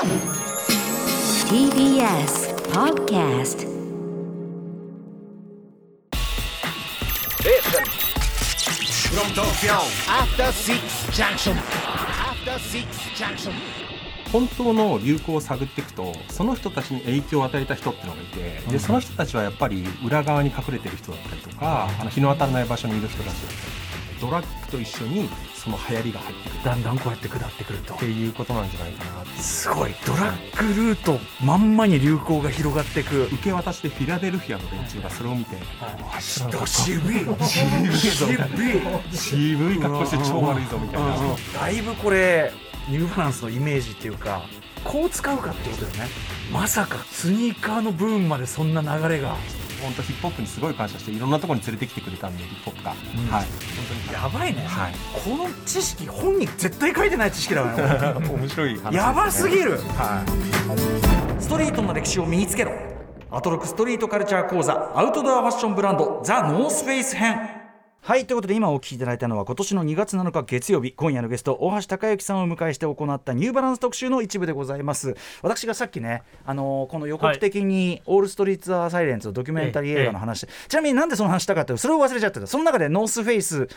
[0.00, 0.16] TBS
[2.72, 3.68] Podcast
[9.12, 9.76] From Tokyo
[10.08, 10.80] After Six
[11.12, 11.54] Junction
[12.16, 13.52] After Six Junction
[14.32, 23.58] 本当の流行を探っていくとその人たちに影響を与えた人っていうのがいてでその人たちはやっぱり裏側に隠れてる人だったりとかあの日の当たらない場所にいる人たちだったり
[24.20, 26.64] ドラッグと一緒にその流行りが入ってくる。
[26.64, 27.94] だんだんこうやって下ってくると。
[27.94, 29.94] っていうことなんじゃないかなすごい。
[30.06, 33.24] ドラッグルートまんまに流行が広がっていく。
[33.24, 35.56] 受け渡しでフィラデルフィアの連中がそれを見て。
[36.18, 36.48] 渋
[37.12, 37.26] い。
[37.44, 39.00] 渋い渋いぞ。
[39.12, 41.16] 渋い格好して超悪いぞみたいな。
[41.60, 42.52] だいぶこれ
[42.88, 44.42] ニューバランスのイメージっていうか
[44.82, 46.08] こう使うかってことよね。
[46.52, 49.36] まさかスニーカーのブームまでそんな流れが
[49.80, 54.12] 本当ヒップホップにすごい感謝していろんなところに連れてきてくれたんでヒップホップが、はい。
[54.12, 54.94] やばいね、はい。
[55.24, 58.96] この知識本に絶対書いてない知識だからね面白い話ね。
[58.96, 59.78] やばすぎる。
[59.78, 60.24] は
[61.38, 61.42] い。
[61.42, 62.72] ストリートの歴史を身につけろ。
[63.32, 67.59] アトロクストリートカルチャー講座アウトドアファッションブランドザ・ノースフェイス編
[68.02, 75.16] はいということで今お聞きいただいたのは今年の2月7日月曜日今夜のゲスト大橋隆之さんをお迎えして行ったニューバランス特集の一部でございます。
[75.42, 80.46] 私がさっきね、あのーこの予告的に All Streets Are Silent のドキュメンタリー映画の話。
[80.46, 82.46] で、ちなみになんでその話したかってそれを忘れちゃってた。
[82.46, 83.68] その中でノースフェイス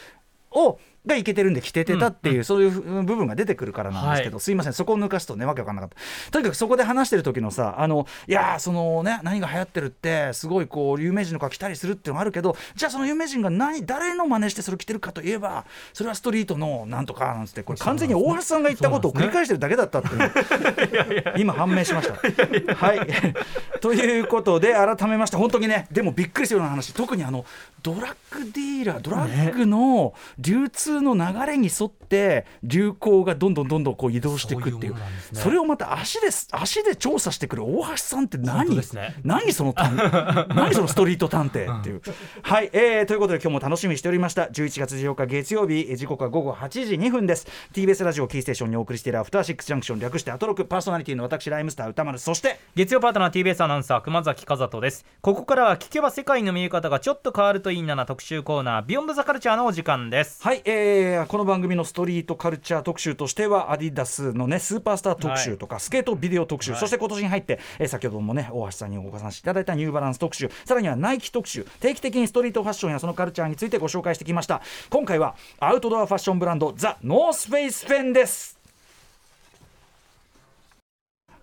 [0.52, 6.32] をがいけてるんで着ててたっていう、そういう部分が出てくるからなんですけど、すいませんそこを抜かすとねわけわかんなかった。
[6.32, 21.34] とにかくそこで話してる時のさあのいやーそのね何が流行ってるってすごいこう有名人の子が来たりするっていうのがあるけどじゃあその有名人が何誰の真似してそれ着てるかといえばそれはストリートのなんとかなんつってこれ完全に大橋さんが言ったことを繰り返してるだけだったっていうの。
[21.38, 22.76] 今判明しました。
[22.76, 23.00] はい。
[23.82, 26.94] ということで改めまして本当にねでもびっくりするような話。
[26.94, 27.46] 特にあの
[27.82, 34.96] ドラッグディーラードラッグの流通の流れに沿って流行がどんどんどんどんこう移動していくっていう。
[35.34, 39.16] それをまた足で足で調査してくる大橋さんって本何、当ですね。
[39.24, 42.02] 何その探 何そのストリート探偵っていう。
[42.42, 44.44] はい、えーということで今日も楽しみにしておりました。
[44.44, 47.48] 11月14日月曜日えー時刻は午後8時2分です。
[47.74, 50.66] TBS ラジオキーステーションにお送りしているアフターシックスジャンクション略してアトロク。
[50.66, 52.18] パーソナリティの私ライムスター歌丸。
[52.20, 55.06] そして月曜パートナー TBS アナウンサー熊崎和人です。
[55.22, 60.44] ここからは聞けば世界の見え方がちょっと変わるといいなな特集コーナービヨンドザカルチャーのお時間です。
[60.44, 60.83] はい、えー
[61.28, 74.62] この番組のストリートカルチャー特集としてはアディダスのねスーパースター特集とか、スケートビデオ特集、そして今年に入って、えー先ほどもね大橋さんにご参加いただいたニューバランス特集さらにはナイキ特集定期的にストリートファッションやそのカルチャーについてご紹介してきました。
[74.90, 78.53] 今回はアウトドアファッションブランドザ・ノースフェイス編です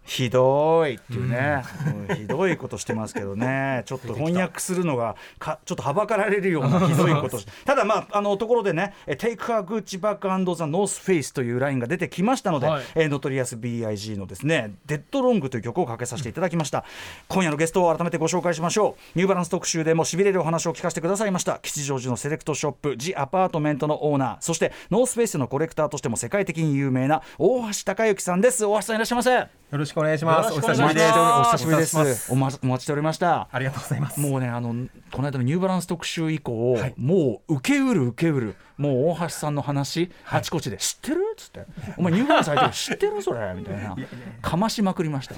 [0.05, 1.62] ひどいっていうね、
[2.09, 2.16] うん。
[2.16, 3.83] ひどいことしてますけどね。
[3.87, 7.38] ちょっと翻訳するのがかちょっとはばかられるような ひどいこと。
[7.38, 12.84] しただまああのところでね「え Take her Gucci bag and the North Face」というラインが出てきましたので、はい。
[12.94, 16.84] えーノトリアス BIG のですね「Dead Wrong」という曲をかけさせていただきました。
[17.28, 19.19] 今夜のゲストを改めてご紹介しましょう。
[19.19, 21.59] ニューバランス特集でもしびれるお話を聞かせてくださいました。
[21.62, 24.37] 吉祥寺のセレクトショップジ・アパートメントのオーナー。
[24.41, 28.65] そしてノースフェイスのコレクターとしても世界的に有名な大橋隆之さんです。
[28.65, 29.31] 大橋さんいらっしゃいませ。
[29.32, 29.90] よろしします。
[29.90, 30.52] よろしくお願いします。
[30.52, 31.18] お久しぶりです。
[31.18, 32.14] お久しぶりでお願いします。
[32.14, 33.48] すお,、待ちしておりました。
[33.50, 34.20] ありがとうございます。
[34.20, 34.74] もうねあの
[35.12, 36.94] この間のニューバランス特集以降、はい。
[36.96, 41.16] もう受けうる受けうるもう大橋さんの話、あちこちで知ってる？
[41.32, 41.66] っつって
[41.98, 43.20] 「お前ニューバランス相手知ってる？
[43.20, 43.96] それ」みたいな。
[44.40, 45.34] かましまくりました。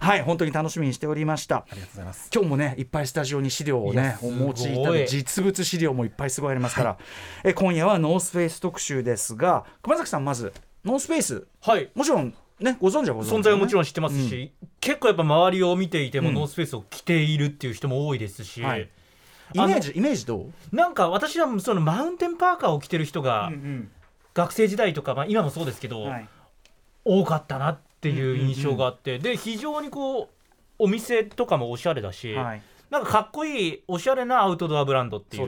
[0.00, 1.56] はい本当に楽しみにしておりました。
[1.58, 2.30] ありがとうございます。
[2.34, 6.98] 今日もねいっぱいスタジオに資料をねお持ちいただいて実物資料もいっぱいすごいありますから、
[7.44, 10.52] え今夜はノースフェイス特集ですが熊崎さんまず
[10.84, 11.46] ノースフェイス。
[11.60, 11.90] はい。
[11.94, 18.88] もちろんねご存知はご存知、ね、存在はもちろん知ってますし、結構やっぱ周りを見ていてもノースフェイスを着ているっていう人も多いですし、はい。
[19.52, 20.38] イメージイメージど
[20.72, 20.76] う？
[20.76, 23.50] なんか私はそのマウンテンパーカーを着てる人が
[24.34, 26.28] 学生時代とか、まあ、今もそうですけど、はい。
[27.04, 30.28] 多かったなっていう印象があって、で非常にこう
[30.78, 32.62] お店とかもおしゃれだし、はい。
[32.90, 35.46] なんかかっこいいおしゃれなアウトドアブランドっていう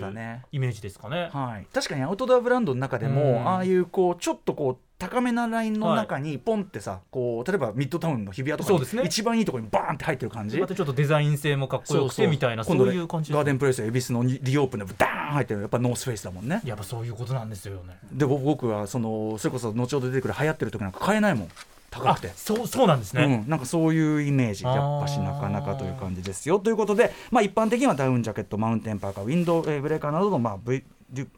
[0.52, 1.28] イメージですかね。
[1.32, 3.48] はい、確かにアウトドアブランドの中でも、うん。
[3.48, 9.02] ああいうこうちょっとこう高めなラインの中にポンってさ、こう例えばミッドタウンの日比谷とかにそうですね。
[9.04, 10.60] 一番いいところにバーンって入ってる感じ。
[10.60, 16.60] またちょっとデザイン性もかっこよくてみたいなそういう感じガーデンプレイス恵比寿のにリオープンでダーン入ってるやっぱノースフェイスだもんね。
[16.64, 17.98] やっぱそういうことなんですよね。
[18.12, 21.48] で僕僕はそのそれこそ後ほど出てくる流行ってる時なんか買えないもん。
[21.90, 22.30] 高あくて。
[22.36, 23.24] そうそうなんですね。
[23.24, 26.58] うん、なんかそういうイメージやっぱしなかなかという感じですよ。
[26.58, 30.82] ということで、まあ、一般的にはダウンジャケットマウンテンパーカーウィンドウえーブレーカーなどの、まあ、V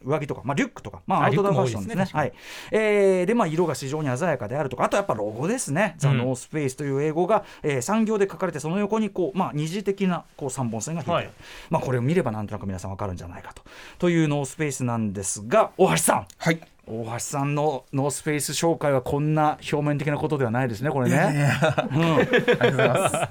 [0.05, 2.09] 上着とか、まあ、リュックとか、まあ、あアウトドアファッションですね。
[2.13, 2.33] はい。
[2.71, 11.35] えーで、まあ、色が非常に鮮やかであるとか、あとやっぱロゴですね、ザ・うんノースペースという英語が、えー産業で書かれて、その横にこう、まあ、二次的なこう3本線が引いてある、はい。
[11.71, 13.63] まあ、これを見ればなんとなく皆さん分かるんじゃないかと。
[13.99, 16.61] というノースペースなんですが、大橋さん、はい。
[16.87, 21.51] 大橋さんのノースフェイス紹介はこんな表面的なことではないですねこれね。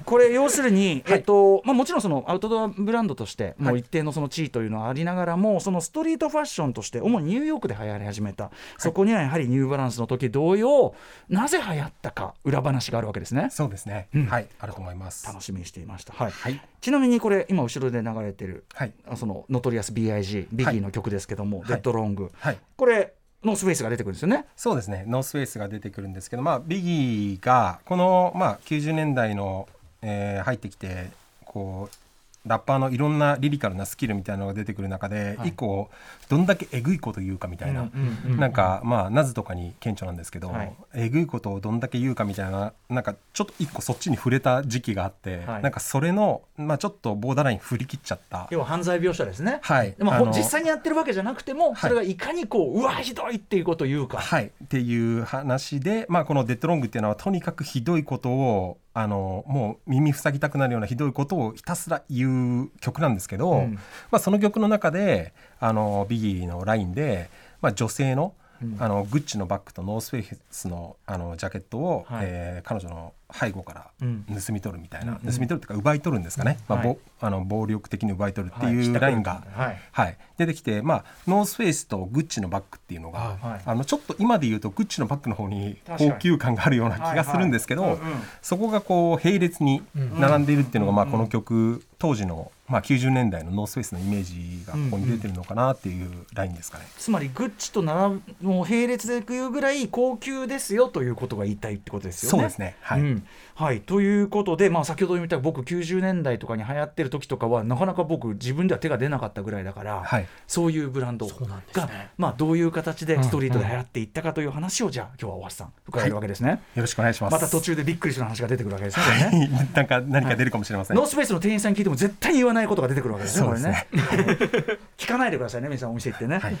[0.04, 10.94] これ要するに、えっとまあ、もちろんそのアウトドアブランドとしてもう一定のその地位というのはありながらも、そのストリートファッションとして主にニューヨークで流行り始めた、そこにはやはりニューバランスの時同様
[11.28, 13.48] なぜ流行ったか裏話があるわけですね。
[13.50, 14.26] そうですね、うん。
[14.26, 15.26] はいあると思います。
[15.26, 16.30] 楽しみにしていました、はい。
[16.30, 16.60] はい。
[16.80, 18.92] ちなみにこれ今後ろで流れてる、はい。
[19.08, 21.68] あそのノトリアス BIG ビギーの曲ですけども、い。
[21.68, 22.58] デッドロング、はい。
[22.76, 24.46] これノースフェイスが出てくるんですよね。
[24.56, 29.68] そうですねノースフェイスが出てくるんですけど、まあ、ビギーがこの、まあ、90年代の、
[30.02, 31.10] えー入ってきて
[31.44, 32.03] こう
[32.46, 35.48] ラッパーのいろんなリリカルなスキルみたいなのが出てくる中で、はい。
[35.48, 35.90] 一個
[36.28, 37.90] どんだけえぐいこと言うかみたいな、
[38.26, 40.72] なんかまあナズとかに顕著なんですけど、はい。
[40.94, 45.62] えぐいことをどんだけ言うかみたいななんかちょっと一個そっちに振れた時期があって、はい。
[45.62, 48.46] なんかそれの、まあ、ちょっとボーダーライン振り切っちゃった。
[48.50, 49.60] 要は犯罪描写ですね。
[49.62, 49.94] はい。
[49.96, 51.76] でも実際にやってるわけじゃなくても、い。
[51.76, 54.18] それがいかにこううわひどいっていうことを言うか。
[54.18, 63.74] はい、っていう話で、まあ、この「Dead Wrong」っていうのはとにかくひどいことをあのもう耳塞ぎたくなるようなひどいことをひたすら言う曲なんですけど、うん。
[64.10, 67.28] まあ、その曲の中であのビギーのラインで、
[67.60, 68.43] まあ、女性の,、うん
[68.78, 72.26] あのグッチのバッグとノースフェイスのあのジャケットを、はい。
[72.26, 74.24] えー彼女の背後からうん。
[74.24, 75.32] 盗み取るみたいな、うん。
[75.32, 76.88] 盗み取るっていうか奪い取るんですかね、まあはい。
[76.88, 78.74] ぼあの暴力的に奪い取るってはい。
[78.74, 79.80] いうラインが、はい。
[79.90, 83.60] はい、出てきて、まあ、ノースフェイスとグッチのバッグっていうのが、はい。
[83.64, 87.98] あのちょっと今で言うとグッチのバッグの方に高級感があるような気がするんですけど、
[88.40, 96.86] そこがこう並列に並んでいるっていうのが、まあ、この曲当時の、まあ、90年代のノースフェイスのイメージがここに出てるのかなっていうラインですかね。
[96.96, 102.30] つまりグッチと並ぶもう並列でいうぐらい高級ですよということが言いたいってことですよね。
[102.30, 103.26] そうですねはい、うん
[103.56, 117.32] はい、ということで、まあ、先ほど言った僕90年代とかに流行ってる時とかはなかなか僕自分では手が出なかったぐらいだから、はいそういうブランドが、まあ、どういう形でストリートで流行っていったかという話を、じゃあ今日は大橋さん伺えるわけですね、よろしくお願いします。
[117.32, 119.04] また途中でびっくりする話が出てくるわけですね。
[119.04, 120.96] はいなんか何か出るかもしれません。
[120.96, 123.86] ノースペースの店員さんに聞いても絶対に言わないことが出てくるわけですね、これね。
[124.98, 126.38] 聞かないでくださいね、皆さん、お店行ってね。
[126.38, 126.56] はい、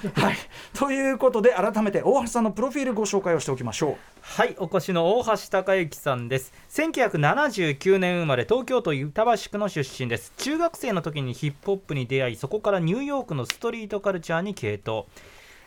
[0.72, 3.96] ということで、改めて大橋さんのプロフィールご紹介をしておきましょう。
[4.26, 6.52] はいお越しの大橋隆之さんです
[6.92, 10.34] 1979年生まれ東京都板橋区の出身です。
[10.36, 15.08] 中学生の時にヒップホップに出会いそこからニューヨークのストリートカルチャーに傾倒。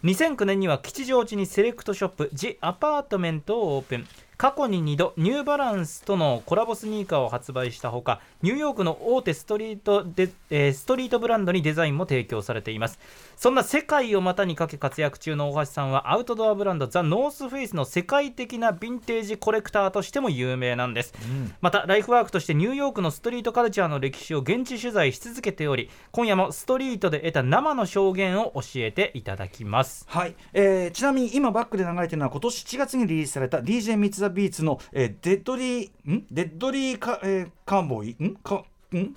[0.03, 4.07] 2009年には吉祥寺にセレクトショップジ・アパートメントをオープン。
[4.37, 12.99] 過去に2度ニューバランスとのコラボスニーカーを発売したほかニューヨークの大手ストリートで、えーストリートブランドにデザインも提供されています。
[13.35, 21.13] そんな世界を股にかけ活躍中の大橋さんはアウトドアブランドザ・ノースフェイスの世界的なヴィンテージコレクターとしても有名なんです、
[21.61, 30.05] またライフワークとしてニューヨークのストリートカルチャーの歴史を現地取材し続けており今夜もストリートで得た生の証言を教えていただきます。
[30.07, 36.25] はい、えーちなみに今バックで流れてるのは今年7月にリリースされた DJ ミツザビーツの、えーデッドリーん？
[36.31, 38.11] デッドリーカ、えーカンボイ？
[38.11, 38.35] ん？
[38.35, 38.63] か
[38.93, 39.15] ん？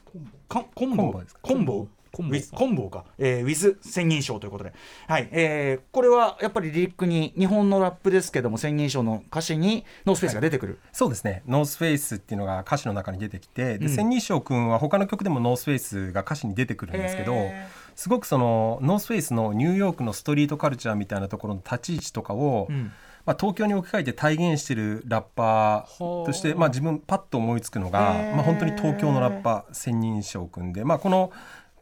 [0.48, 4.72] かコンボコンボコンボコンボ with コンボか、えー、with 千人称ということで、
[5.06, 5.28] はい。
[5.30, 11.44] えーこれはやっぱりリリックに日本のラップですけども千人称の歌詞にノースペースが出てくる、そうですね。
[11.46, 13.80] ノースフェイスっていうのが歌詞の中に出てきて、うん。
[13.80, 22.90] で千人称君は他の曲でもノースフェイスが歌詞に出てくるんですけどへすごくそのノースフェイスのニューヨークのストリートカルチャーみたいなところの立ち位置とかを、うん
[23.26, 31.32] まあ、東京に置き換えて体現してるラッパーとして、まあ、自分パッと思いつくのが、まあ、本当に東京のラッパー仙人掌君で、まあ、この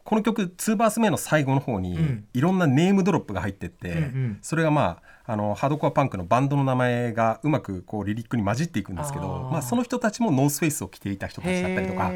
[0.03, 2.25] この曲2バース目の最後の方にうん。
[2.33, 9.51] いろんなネームドロップが入ってって、それがまああのハードコアパンクのバンドの名前がうまくこうリリックに混じっていくんですけあどー。
[9.51, 12.11] まあ、その人たちもノースフェイスを着ていた人たちだったりとか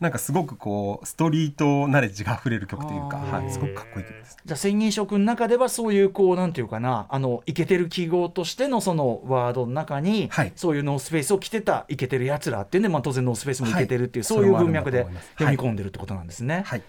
[0.00, 4.36] なんかすごくこうストリートナレッジがあふれる曲というか、はい、すごくかっこいい曲です。
[4.44, 10.52] じゃあ千人称君の中ではそういうこうなんていうかなあのイケてる記号としてのそのワードの中に、はい。
[10.56, 14.26] そういうノースペースを着てたイケてるやつらっていうんで、まあ、当然ノースペースもイケてるっていう、はい。
[14.26, 15.06] そういう文脈で
[15.38, 16.64] 読み込んでるってことなんですね。
[16.66, 16.82] はい。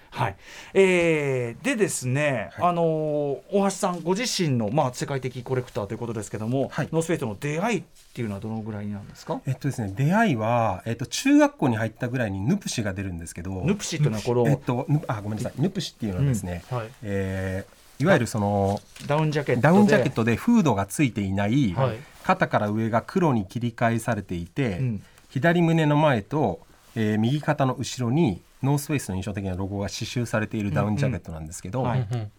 [0.73, 2.69] えーでですね、はい。
[2.69, 6.89] あのー大橋さんご自身の、まあ、世界的コレクターということですけども、はい。
[6.93, 9.41] ノースペースとの出会いっていうのはどのぐらいなんですか？
[9.45, 15.61] えっとですね、出会いは、えっと、中学校に入ったぐらいにヌプシが出るんですけどヌプシっていうのはこの、えっと、ヌあごめんなさい。
[15.61, 16.87] ヌプシっていうのはですね、はい。
[17.03, 19.67] えーいわゆるそのダウンジャケットで。
[19.67, 21.97] ダウンジャケットでフードがついていない、はい。
[22.23, 25.03] 肩から上が黒に切り返されていて、うん。
[25.29, 26.61] 左胸の前と、
[26.95, 32.31] えー右肩の後ろにノースフェイスの印象的なロゴが刺繍されているダウンジャケットなんですけど、はいうん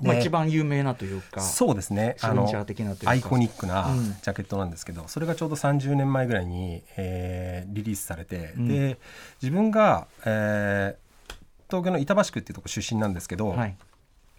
[0.00, 2.16] まあ、で一番有名なというかそうですね。
[3.04, 4.04] アイコニックなうん。
[4.04, 8.68] ジャケットなんですけど、それがちょうど30年前ぐらいに、えーリリースされて、うん。
[8.68, 8.98] で
[9.40, 11.02] 自分が、えー
[11.70, 13.76] 東京の板橋区っていうところ出身なんですけど、はい。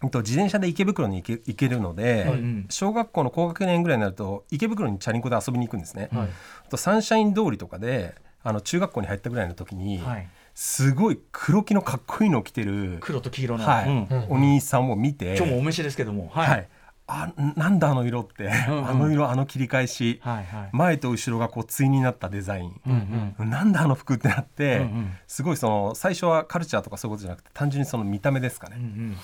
[0.02, 6.10] うんと自転車で池袋に行け行けるので、うん小学校の高学年ぐらいになると池袋にチャリンコで遊びに行くんですね。
[6.12, 6.28] はい。
[6.66, 13.88] あとサンシャイン通りとかであの中学校に入ったぐらいの時に、はいすごい黒木のかっこいいのを着てる、黒と黄色の、はい。
[13.88, 14.06] うん。
[14.08, 16.30] うんお兄さんを見て、今日もお召しですけども。
[16.32, 16.68] はい、はい、
[17.06, 18.50] あなんだあの色って、んう
[18.82, 18.88] ん。
[18.88, 20.68] あの色あの切り返し、はいはい。
[20.72, 23.50] 前と後ろがこう対になったデザイン、うんうん。
[23.50, 25.12] なんだあの服ってなって、うんうん。
[25.26, 29.16] すごいその最初はカルチャーとかそういうことじゃなくて単純にその見た目ですかね、うんうん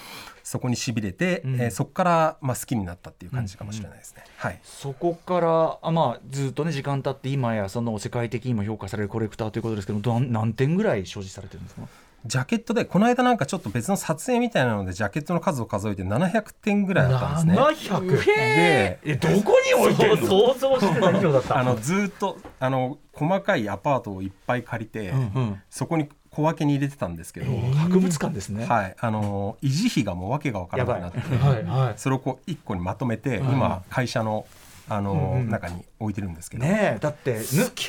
[0.50, 1.54] そこにしびれて、うん。
[1.60, 4.24] えーそこからまあ好きになったっていう感じかもしれないですね。
[4.36, 4.58] はい。
[4.64, 11.82] そこからあ、まあ、ずっとね時間経って今やその世界的にも評価されるコレクターということですけどどん何点ぐらい所持されてるんですか？
[12.26, 17.62] ジャケットでこの間なんかちょっと別の撮影みたいなのでジャケットの数を数えて700点ぐらいあったんですね。
[17.62, 20.26] 700でえどこに置いてるの？
[20.26, 21.58] 想像してた以上だった。
[21.58, 25.62] あのずーっとあの細かいアパートをいっぱい借りて、うんうん。
[25.70, 31.94] そこに小分けに入れてたんですけど、博物館ですね、はい、あの維持費がもう訳が分からなくなってはいはい。
[31.96, 33.52] それをこう一個にまとめて、うん。
[33.52, 34.46] 今会社の
[34.90, 35.50] あの、うんうん。
[35.50, 37.38] 中に置いてるんですけど、ねえだって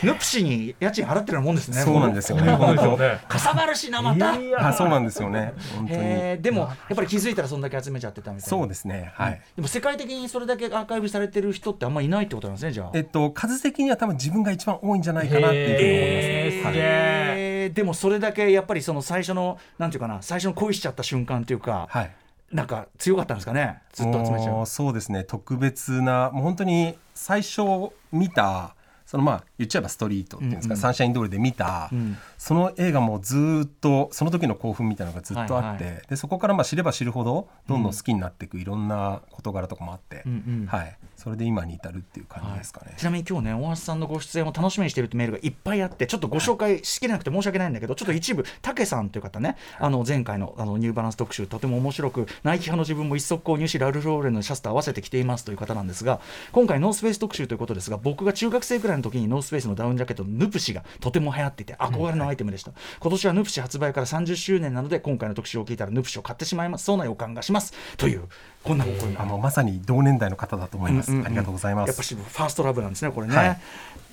[0.04, 2.52] ぬヌプシに家賃払ってるようなもんですねそうなんですよね。
[2.54, 5.54] 本当かさばるしなまた、あそうなんですよね。
[5.76, 6.42] 本当に。
[6.42, 8.50] でもやっぱり気づいたらそんだけ集めちゃってたみたいな。
[8.50, 9.12] そうですね。
[9.16, 12.92] はい、でも世界的にそれだけアーカイブされてる人ってあんまいないってことなんですねじゃあ。
[12.94, 16.78] えっと数的には多分自分が一番多いんじゃないかなっていうふうに思います。
[16.78, 17.74] ね、はい。
[17.74, 22.12] でもそれだけやっぱりその最初のなんていうかな最初の恋しちゃった瞬間っていうか、はい
[22.52, 23.82] なんか強かったんですかね？
[23.94, 24.66] ずっと集めちゃう。
[24.66, 25.24] そうですね。
[25.24, 27.62] 特別なもう本当に最初
[28.12, 30.82] 見たそのまあ言っちゃえばストリートっていうんですか、うんうん。
[30.82, 32.18] サンシャイン通りで見た、うん。
[32.38, 36.02] その映画もずーっとその時の興奮みたいなのがずっとあって、はい。
[36.10, 40.66] でそこからまあ知れば知るほどどんどん好きになっていくいろんな事柄とかもあって、うんうん。
[40.68, 42.94] はい、それで今に至るっていう感じですかね。
[42.98, 56.20] ちなみに今日ね大橋さんのご出演を楽しみにしているってメールがいっぱいあってちょっとご紹介しきれなくて申し訳ないんだけどちょっと一部武さんという方ねあの前回のあのニューバランス特集とても面白くナイキ派の自分も一足購入しラルフローレンのシャツと合わせて着ていますという方なんですが
[56.52, 61.66] 今回ノースペース特集ということですが僕が中学生くらいの時にノースペースのダウンジャケットのヌプシがとても流行ってい。
[61.66, 66.86] て憧れのアイテムでした、今年はヌプシ発売から30周年なので今回の特集を聞いたらヌプシを買ってしまいます。
[66.86, 67.74] そうな予感がします。
[67.98, 68.28] という
[68.64, 68.86] こんな
[69.18, 71.28] あのまさに同年代の方だと思います、うんうんうん。
[71.28, 71.88] ありがとうございます。
[71.88, 73.60] やっぱしファーストラブなんですねこれね、はい。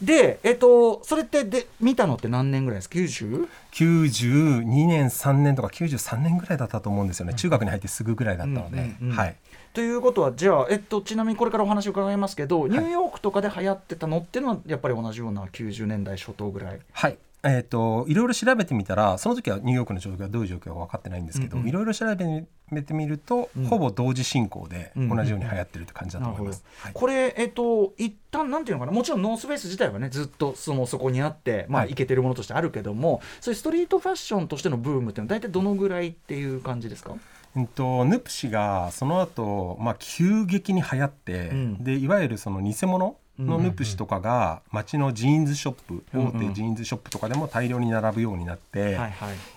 [0.02, 3.48] でえっとそれってで見たのって何年ぐらいですか？90?
[3.72, 9.16] 92年3年とか93年ぐらいだったと思うんですよね、中学に入ってすぐぐらいだったので、うんうんうん。
[9.16, 9.36] はい、
[9.74, 16.80] ということはじゃあ、えっと、ちなみにこれからお話を伺いますけど、ニューヨークとかで流行ってたのっていうのはやっぱり同じような90年代初頭ぐらい？
[16.92, 21.68] はいえー、といろいろ調べてみたらその時はニューヨークの状況はどういう状況か分かってないんですけど、うんうん。
[21.68, 23.64] いろいろ調べてみると、うん。
[23.66, 26.64] ほぼ同時進行でうん同じように流行ってるって感じだと思います。
[26.78, 26.92] はい。
[26.92, 28.96] これえっと一旦なんていうのかな？
[28.96, 31.92] もちろんノースベース自体はねずっとそのそこにあってまあはい。
[31.92, 37.14] いけてるものとしてあるけども、そういうストリートファッションとしてのブームっていうのは大体どのぐらいっていう感じですか？
[37.56, 41.84] うんとヌプシがその後、まあ急激に流行って、うん。
[41.84, 49.10] でいわゆるその偽物のヌプシとかが街のジーンズショップ、大手ジーンズショップとかでも大量に並ぶようになって、い、わ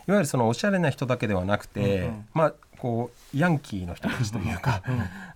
[0.08, 4.84] ゆるそのおしゃれな人だけではなくて、まあこうヤンキーの人たちというか、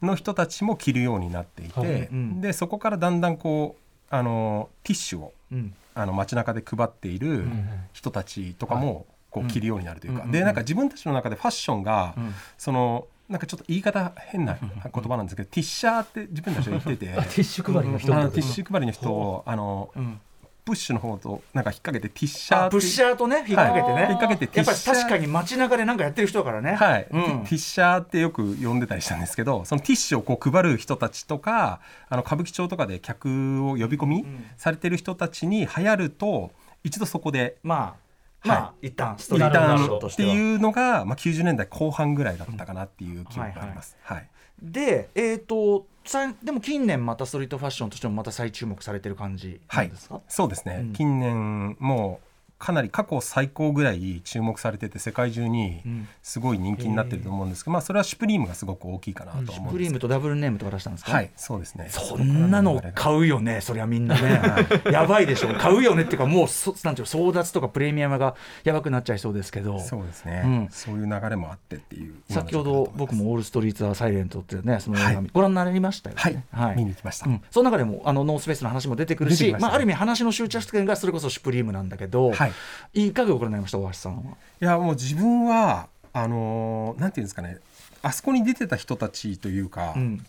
[0.01, 5.73] の人たちも着るようになっていて、でそこからだんだんこうあのティッシュをうん。
[5.97, 10.31] あの街中で配っているん人たちとかもこう着るようになるというか、うん。
[10.31, 12.33] でなんか自分たちの中でファッションが、うん。
[12.57, 17.13] そのなんかちょっと言い方変な言葉なんですけど、ティッシャーって自分たちが言ってて。
[17.13, 20.19] あ ティッシュ配りの人ティッシュ配りの人をあのうん。
[20.63, 24.95] プッシュの方となんか引っ掛けてティッシャープッシャーとね引っ掛けてね、はい引っ掛けてテやっぱりィッシャー。
[24.95, 26.73] 確かに街中でなんかやってる人だからね。
[26.73, 27.21] はい、うん。
[27.21, 34.45] ティッシャーってよく呼んでたりしたんですけどそのティッシュをこう配る人たちとかあの歌舞伎町とかで客を呼び込みん。
[34.57, 36.51] されてる人たちに流行ると
[36.83, 38.04] 一度そこでまあはい
[38.45, 40.29] まあ、一旦ストリ一ートファッション旦としては。
[40.29, 43.97] っていうのが、まあ、90年代後半ぐらいだったかなっていう記憶があります。
[44.01, 44.29] はい。
[44.61, 50.93] でえっ、とさでも近年またストリートファッションとしてもまた再注目されてる感じですか、そうですね、うん。
[50.93, 56.07] 近年もうかなり過去最高ぐらい注目されてて世界中にうん。
[56.23, 61.11] すごい人気になってると思うんですけど、まあ、それはシュプリームがすごく大きいかなと思シうんですュプリームとダブルネームとか出したんですか？
[61.11, 61.87] はいそうですね。
[61.89, 64.41] そんなの買うよねそりゃみんなね。
[64.91, 65.53] やばいでしょ。
[65.53, 69.79] 買うよねっていうかもうそなんていうの争奪とかプレミアムがやばくなっちゃいそうですけど。
[69.79, 70.67] そうですね、うん。
[70.71, 72.15] そういう流れもあってっていう。
[72.29, 75.17] 先ほど僕も「オールストリート・ア・サイレント」っていうねそのはい。
[75.33, 76.45] ご覧になりましたよはい、ね。
[76.51, 76.75] はい。
[76.77, 82.44] 見に行きました、うん、その中でもあのノースペースの話も出てくるし、まあ、ある意味話の終着点がそれこそシュプリームなんだけど、はい
[82.93, 83.77] い、かがご覧になりました？
[83.77, 84.21] 大橋さんは。
[84.61, 87.59] いやもう自分はあのーなんていうんですかね。
[88.01, 90.25] あそこに出てた人たちというか、うん。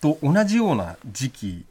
[0.00, 1.64] と同じような時期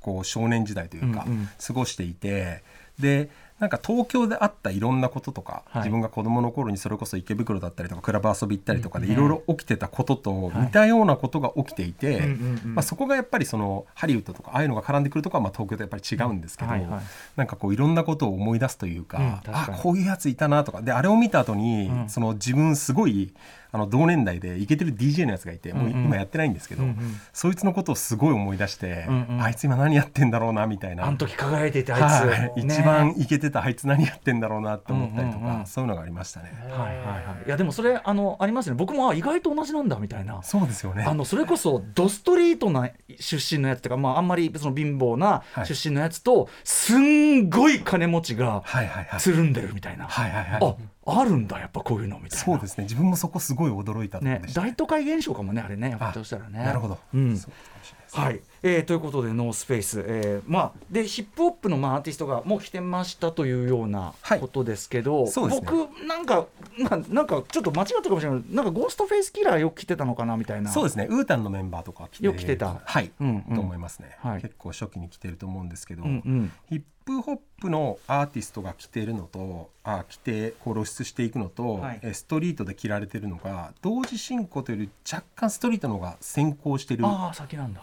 [0.00, 1.48] こう少年時代というか、うんうん。
[1.64, 2.62] 過ごしていて
[2.98, 5.82] でなんか東京であったいろんなこととか、はい。
[5.82, 12.74] 自分が子供の頃にそれこそ池袋だったりとかクラブ遊び行ったりとかでいろいろ起きてたことと似たようなことが起きていて、うんうんうん。
[12.76, 17.00] まあ、そこがやっぱりそのハリウッドとかああいうのが絡んでくるとかはまあ東京とやっぱり違うんですけど、はいはい。
[17.36, 19.78] なんかこういろんなことを思い出すというか,、うん確かに。
[19.78, 20.82] あこういうやついたなとか。
[20.82, 22.08] であれを見た後に、うん。
[22.08, 23.34] その自分すごい
[23.70, 27.20] あの同年代でイケてる DJ のやつがいて、もう今やってないんですけど、うんうん。
[27.32, 29.26] そいつのことをすごい思い出して、うん。
[29.30, 31.04] うんあいつ今何やってんだろうなみたいな。
[31.04, 32.64] あの時輝いていてあいつ、はい。
[32.64, 32.74] ね。
[32.74, 35.66] 一番イケてたあいつ何やってんだろうなって思ったりとか、うんうんうん。
[35.66, 36.52] そういうのがありましたね。
[36.70, 37.46] はいはいはい。
[37.46, 38.76] いやでもそれあのありますね。
[38.76, 40.42] 僕もあ意外と同じなんだみたいな。
[40.42, 41.04] そうですよね。
[41.04, 45.66] あのそれこそドストリートな出身のやつとか、まあ、あんまりその貧乏なはい。
[45.66, 49.20] 出身のやつと、すんごい金持ちがはいはいはい。
[49.20, 50.60] つるんでるみたいな、はいはいはい。
[50.62, 50.76] あ
[51.10, 52.84] あるんだやっぱこういうのみたいなそうですね。
[52.84, 56.98] 自分もそこすごい驚いたね大都会現象かもねあれねやっぱあとしたらねなるほど。
[57.14, 57.97] うんそうかもしれない。
[58.12, 64.40] はい、えーということでノースペース、えーまあ、でヒップホップの、まあ、アーティストがもう来てましたというようなはい。
[64.40, 65.66] ことですけど、そうですね。
[65.70, 66.46] 僕なんか
[66.78, 68.42] ななんかちょっと間違ったかもしれない。
[68.50, 70.70] なんかゴーストフェイスキラーよく来てたのかなみたいな。
[70.70, 71.06] そうですね。
[71.10, 72.80] ウータンのメンバーとか来てよく来てた。
[72.84, 73.54] はい、うんうん。
[73.56, 74.42] と思いますね、はい。
[74.42, 76.52] 結構初期に来てると思うんですけど、うんうん。
[76.68, 82.00] ヒップホップのアーティストが着てるのとあ着てこう露出していくのと、はい。
[82.02, 87.80] えストリートで着られてるのが同時進行というより若干ストリートの方が先行してるああ先なんだ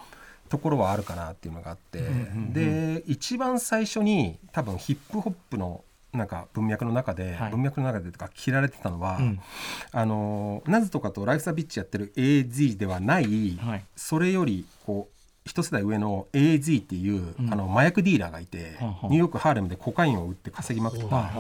[0.56, 2.00] ところはあるかなっていうのがあって、
[2.54, 5.84] で一番最初に多分ヒップホップの
[6.14, 7.52] なんか文脈の中で、はい。
[7.52, 9.40] 文脈の中でとか着られてたのは、うん。
[9.92, 13.86] あのナズとかとライフサビッチやってる AZ ではない、はい。
[13.98, 15.15] それよりこう
[15.46, 17.54] 一世代上の AZ っていう、うん。
[17.54, 19.12] あの麻薬ディーラーがいて、はん。
[19.12, 21.32] ニューヨークハーレムでコカインを売って稼ぎまくった、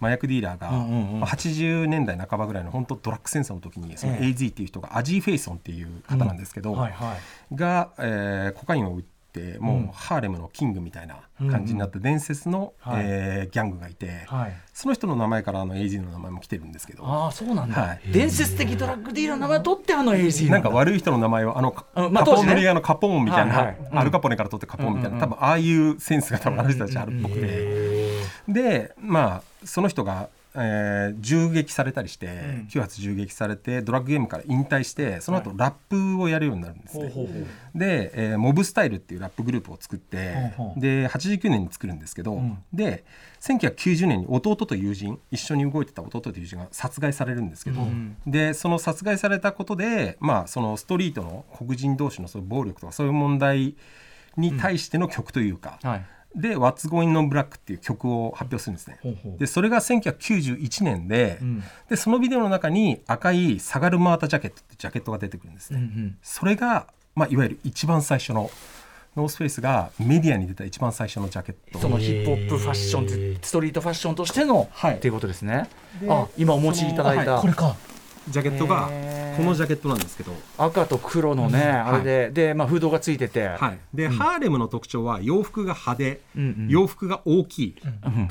[0.00, 7.16] 麻薬ディーラーが、まあ80年代半ばぐらいの本当ドラッグ戦争の時にそのええ AZ っていう人がアジー・フェイソンっていう方なんですけど、はいは
[7.50, 7.56] い。
[7.56, 9.13] が、えーコカインを売って
[9.60, 9.86] もううん。
[9.88, 11.16] ハーレムのキングみたいな
[11.50, 13.02] 感じになった伝説の、はい。
[13.04, 14.52] えーギャングがいて、はい。
[14.72, 17.06] その人の名前からあの AZ の名前も来てるんですけど。
[17.06, 18.00] ああそうなんだ、はい。
[18.10, 21.74] 伝説的ドラッグディーラーの名前を取ってあの AZ なんか悪い人の名前をあの
[22.10, 32.68] まあカポンの映画のカポーンみたいな、アルカポネから取ってカポーンみたいな、多分ああいうセンスが多分あの人たちあるっぽくて、でまあその人が、えー銃撃されたりして、ん。
[32.70, 37.08] 9発銃撃されてドラッグゲームから引退してその後ラップをやるようになるんですね。
[37.08, 37.78] ほうほうほう。
[37.78, 42.62] で、えーモブスタイルっていうラップグループを作って、ほうほうで89年に作るんですけど、ん。
[42.72, 43.04] で
[43.40, 48.16] 1990年に弟と友人一緒に動いてた弟と友人が殺害されるんですけど、ん。
[48.26, 53.76] でその殺害されたことで、まあ、そのストリートの黒人同士のそういう暴力とかそういう問題
[54.36, 58.98] に対しての曲というか、はいで「What's Going on Black」っていう曲を発表するんですね。
[59.02, 59.38] ほうほう。
[59.38, 61.64] でそれが1991年で,、うん。
[61.88, 65.78] でそのビデオの中に赤いサガルマータジャケットってジャケットが出てくるんですね。
[65.78, 66.18] うんうん。
[66.22, 68.50] それが、まあ、いわゆる一番最初の
[69.16, 71.78] ノースフェイスがメディアに出た一番最初のジャケット。
[71.78, 74.96] そのヒップホップファッションストリートファッションとしての、はい。
[74.96, 75.68] っていうことですね。
[76.00, 77.40] であ今お持ちいただいた、はい。
[77.42, 77.76] これか
[78.28, 78.88] ジャケットが
[79.36, 87.76] このジャケットなんですけど、赤と黒のね、あれで、で、まあ、フードがついてて、はい、で、ハーレムの特徴は洋服が派手、うんうん洋服が大きい、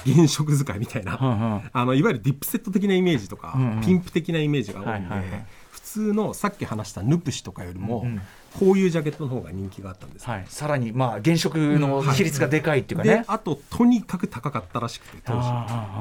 [0.05, 1.69] 原色使いみたいな、うんうん。
[1.71, 3.81] あのいわゆるディップセット的なイメージとか、うんうん。
[3.81, 5.45] ピンプ的なイメージが多いんで、はいはいはい。
[5.71, 8.21] 普通のさっき話したヌプシとかよりも、うんうん
[8.59, 13.13] こういうジャケットの方が人気があったんです、はい、さらに、まあ、原色の比率がでかいっていうかね。
[13.15, 15.49] であととにかく高かったらしくて当時。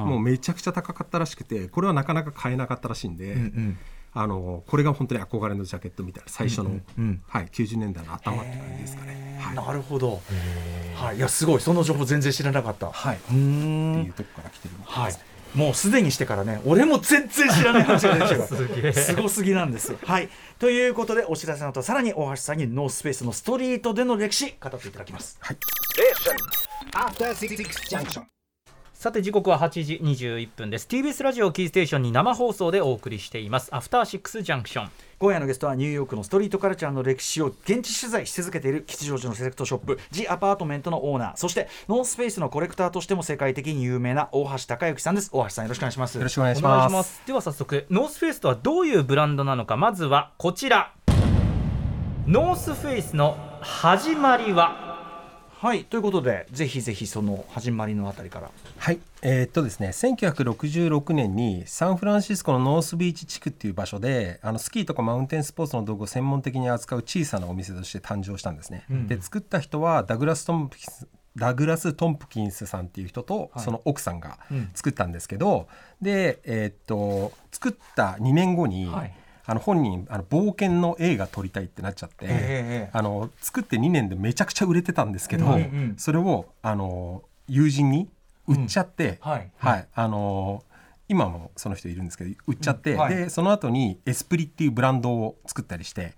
[0.07, 3.79] もうめちゃくちゃ高かったらしくてこれはなかなか買えなかったらしいんで、うんうん。
[4.15, 9.39] あのこれが本当に憧れのジャケットみたいな最初の、うんうんはい、90年代の頭って感じですかね。
[9.41, 10.21] はい、なるほど。
[10.95, 12.91] はい、いや、すごい、その情報全然知らなかった。
[12.91, 15.13] はい、うっていうとこから来てるんです、はい。
[15.55, 19.95] もうすでにしてからね、俺も全然知らない話が出てきたから すごすぎなんです。
[20.05, 20.29] はい。
[20.59, 25.39] ということで、お知らせの後、さらに大橋さんにノースペースのストリートでの歴史、語っていただきます。
[26.95, 27.57] After Six
[27.91, 28.25] Junction.
[29.03, 30.87] さて時刻は8時21分です。
[30.89, 33.69] TBS ラジオキーステーションに生放送でお送りしています。
[33.75, 34.91] アフターシックスジャンクション。
[35.19, 41.37] 今夜のゲストはニューヨークのストリートカルチャーの歴史を現地取材し続けている吉祥寺のセレクトショップジ・アパートメントのオーナー。
[41.37, 45.31] そしてノースペースのコレクターとしても世界的に有名な大橋隆之さんです。
[45.33, 46.15] 大橋さんよろしくお願いします。
[46.17, 47.23] よろしくお願いしお願いますします。
[47.27, 49.77] では早速ノースフェイスとはどういうブランドなのか。
[49.77, 50.93] まずはこちら。
[52.29, 54.92] ノースフェイスの始まりは
[55.63, 58.51] はいということでぜひぜひその始まりのあたりから。
[58.79, 74.39] はい、えーっとですね1966年にサンフランシスコのノースビーチ地区っていう場所であのスキーとかマウンテンスポーツの道具を専門的に扱う小さなお店として誕生したんですね、で作った人はダグラス・トンプキンスダグラス・トンプキンスさんっていう人と、その奥さんが
[74.75, 75.67] 作ったんですけど、
[76.03, 88.09] で、えーっと作った2年後に、はいあの本人あの冒険の映画撮りたいってなっちゃって、ええあの作って2年でめちゃくちゃ売れてたんですけど、うんうんそれをあの友人に
[88.47, 89.51] 売っちゃって、はい。
[89.59, 89.89] はい。
[89.95, 90.73] あのー
[91.09, 93.15] 今もその人いるんですけど売っちゃって、うんはい。
[93.15, 96.15] でその後にエスプリっていうブランドを作ったりして、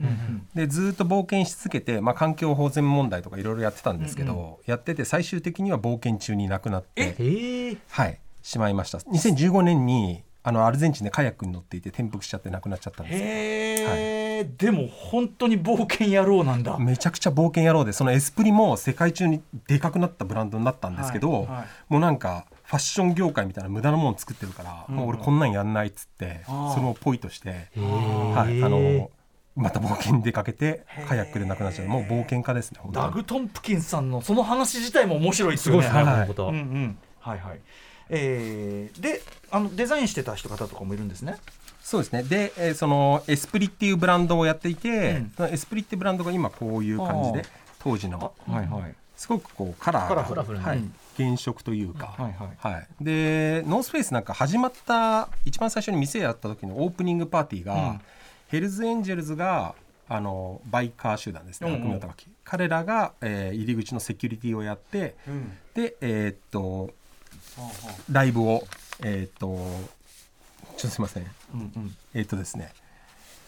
[0.55, 8.21] でずーっと冒険し続けて、まあ、環境保全問題とかいろいろやってたんですけど、やってて最終的には冒険中に亡くなってええはい。
[8.43, 8.99] しまいました。
[8.99, 13.19] 2015年にあのアルゼンチンでカヤックに乗っていて転覆しちゃって亡くなっちゃったんです。
[13.19, 16.79] へえ、でも本当に冒険野郎なんだ。
[16.79, 21.67] めちゃくちゃ冒険野郎でそのエスプリも世界中にでかくなったブランドになったんですけど、はいはい。
[21.89, 27.81] もうなんかファッション業界みたいな無駄なもの作ってるから、もう俺こんなんやんないっつってそれをポイとして、ー。
[28.35, 29.11] はい、あの
[29.57, 31.89] また冒険に出かけてカヤックで亡くなっちゃう。
[31.89, 35.85] もう冒険家ですねダグ・トンプキンスさんのその話自体も面白いですよね。
[35.85, 36.15] すごいですね、はい。
[36.15, 36.99] このこと、うんうん。
[37.21, 37.61] はいはい
[38.11, 41.37] えー、であのデザインしてた人方とかもいるんですね。
[41.81, 42.23] そうですね。
[42.23, 45.33] で、えーそのエスプリっていうブランドをやっていて、うん。
[45.37, 47.45] そのエスプリってブランドが今こういう感じで
[47.79, 48.33] 当時の。
[48.49, 48.95] はいはい。
[49.17, 50.79] すごくこうカラーがカラフルはい。
[50.79, 52.73] うん原色というか、はいはい。
[52.75, 58.01] はい、でノースフェイスなんか始まった一番最初に店やった時のオープニングパーティーが、うん。
[58.49, 59.77] ヘルズエンジェルズが
[60.09, 61.93] あのバイカー集団ですね、うん。
[61.93, 62.01] うん
[62.43, 65.57] 彼らが、えー入り口のセキュリティをやってうん。
[65.73, 66.91] でえーっと
[68.11, 68.65] ライブを
[69.03, 69.47] えーっと
[70.77, 71.27] ちょっとすいません。
[71.55, 71.97] うんうん。
[72.15, 72.73] えーっとですね。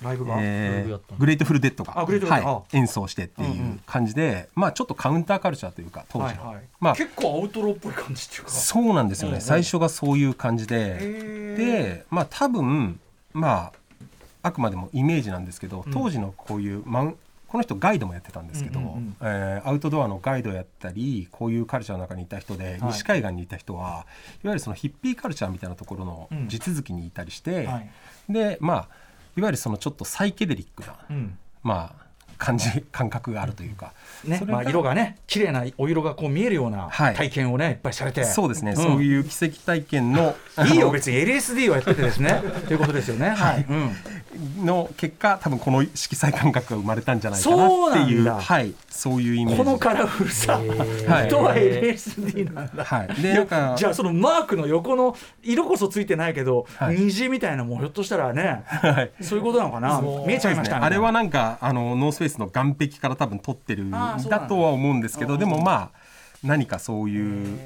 [0.03, 3.81] ライブが、えーグレートフルデッドがはい、演奏してっていうんううん。
[3.87, 6.65] 感じで、まあちょっとカウンターカルチャーというか当時の、はいはい。
[6.81, 8.51] まあ結構アウトローっぽい感じっていうか。
[8.51, 9.41] そうなんですよね、うんうん。
[9.41, 13.01] 最初がそういう感じで、でまあ多分
[13.33, 13.73] まあ
[14.43, 15.93] あくまでもイメージなんですけどうん。
[15.93, 17.17] 当時のこういうマウン
[17.57, 19.17] この人ガイドもやってたんですけど、うんうんうん。
[19.23, 22.93] えーアウトドアのガイドやったりこういうカルチャーの中にいた人で、はい。
[22.93, 24.05] 西海岸にいた人は
[24.45, 26.49] いわゆるそのヒッピーカルチャーみたいなところのうん。
[26.49, 27.91] 地続きにいたりして、はい。
[28.29, 28.79] でまあ
[29.39, 31.39] いわゆるそのちょっとサイケデリックな、うん。
[31.63, 32.06] まあ
[32.39, 33.93] 感じ感覚があるというか、
[34.25, 34.43] ね。
[34.47, 37.15] まあ、色がね綺麗なお色がこう見えるようなはい。
[37.15, 38.25] 体験をね、い、っぱいされて。
[38.25, 38.77] そうですね、ん。
[38.77, 40.35] そういう奇跡体験の
[40.69, 41.19] いいよ別に。
[41.19, 42.43] LSD をやっててですね。
[42.67, 43.31] ということですよね。
[43.31, 44.67] はい、うん。
[44.67, 48.75] の結果多分この色彩感覚が生まれたんじゃないかそうなっていうはい。
[48.91, 49.63] そういうイメージ。
[49.63, 52.85] このカラフルさ、はい 人は LSD なんだ。
[52.85, 53.23] はい。
[53.23, 56.97] でなんかじゃあそのマークの横の色こそついてないけど、はい。
[56.97, 59.11] 虹みたいなもんひょっとしたらねはい。
[59.21, 60.01] そういうことなのかな。
[60.27, 61.13] 見えちゃいましたあれは。
[61.13, 65.91] なんかあのノースフェイスの岸壁から多分撮ってるんだだとは思うんですけうんどでもまあ
[66.43, 67.59] 何かそういう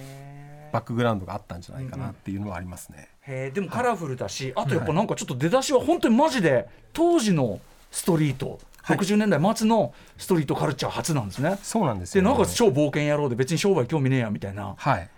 [0.73, 3.09] バックグラウンドがあったんじゃないかなっていうのはありますね。
[3.23, 8.51] へーでもカラフルだし、あとやっぱなんかちょっと出だしは本当にマジで当時のストリート、
[8.83, 11.59] はい60年代末のストリートカルチャー初なんですね。
[11.63, 12.29] そうなんですよ、ね。
[12.29, 14.75] でなんか超冒険野郎で別に商売興味ねえやみたいな。
[14.77, 15.09] はい。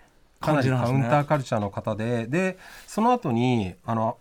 [0.41, 4.17] かなりカウンターカルチャーの方で、でその後にあの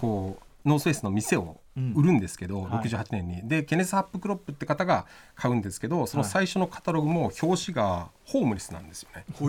[0.00, 1.59] こうノースフェイスの店を
[1.94, 2.88] 売るんですけど、はい。
[2.88, 3.48] 68年に。
[3.48, 9.24] でケネス・ハップクロップって方が買うんですけどその最初のカタログも表紙がホームレスなんですよね。
[9.28, 9.44] え。
[9.44, 9.46] う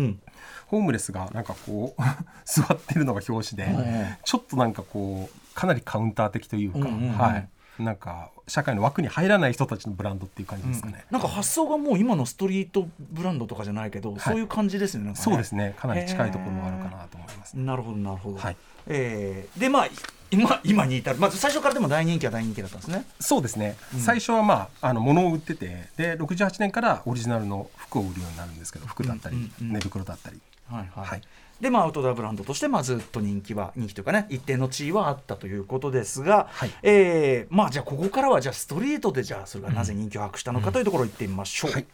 [0.00, 0.20] ん。
[0.66, 2.02] ホームレスがなんかこう
[2.44, 7.12] 座ってるのが表紙で、うんちょっとなんかこうかなりカウンター的というか、うんうんうん。
[7.12, 7.48] はい。
[7.82, 11.04] なんか社会の枠に入らない人たちのブランドっていう感じですかね。
[11.10, 14.20] なんか発想がもう今のストリートブランドとかじゃないけど、い。
[14.20, 15.04] そういう感じですね。
[15.04, 15.14] ね。
[15.14, 15.74] そうですね。
[15.78, 18.38] かなり近いところがあるかなと思います、なるほどなるほど。
[18.38, 18.56] はい。
[18.86, 19.60] えー。
[19.60, 19.88] でまあ
[20.30, 21.18] 今今に至る。
[21.18, 23.04] まず最初からでも大人気は大人気だったんですね。
[23.18, 24.00] そうですね、うん。
[24.00, 30.40] 最初はまああの物を売っててで68年からオリジナルの服を売るようになるんですけど服だったり、うんうんうん寝袋だったり。
[30.70, 31.06] はいはい。
[31.06, 31.22] はい。
[31.60, 36.70] でまあアウトドアブランドとしてまあずっと人気は人気というかね一定の地位はあったということですが、はい。
[36.82, 41.72] えーまあじゃあここからはじゃあストリートでじゃあそれがなぜ人気を博したのかというところを言ってみましょう。
[41.72, 41.86] はい。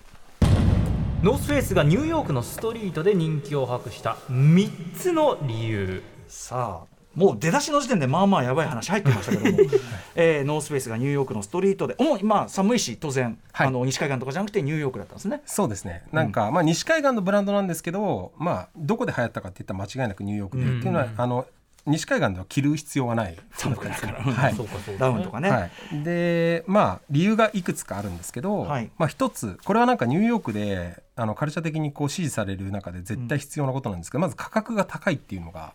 [1.22, 6.02] ノースフェイスがニューヨークのストリートで人気を博した3つの理由。
[6.28, 9.70] さあもう出だしの時点でまあまあやばい話入ってましたけども、
[10.14, 11.96] えーノースペースがニューヨークのストリートで。
[11.98, 13.66] 主にまあ寒いし当然、はい。
[13.68, 15.40] あの西海岸とかじゃなくてニューヨークだったんですね。
[15.46, 16.02] そうですね。
[16.12, 21.46] なんか、まあ西海岸のブランドなんですけどまあどこで流行ったかっていったら間違いなくニューヨークで、うんっていうのはあの
[21.86, 23.36] 西海岸では着る必要はない。
[23.50, 24.54] 服だったんですよはい。
[24.54, 25.50] そうかそうかダウンとかね。
[25.50, 28.90] はい、でまあ理由がいくつかあるんですけど、はい。
[28.98, 35.74] まあ、一つこれはなんかニューヨークであのカルチャー的にこう支持される中で絶対必要なことなんですけど、まず価格が高いっていうのが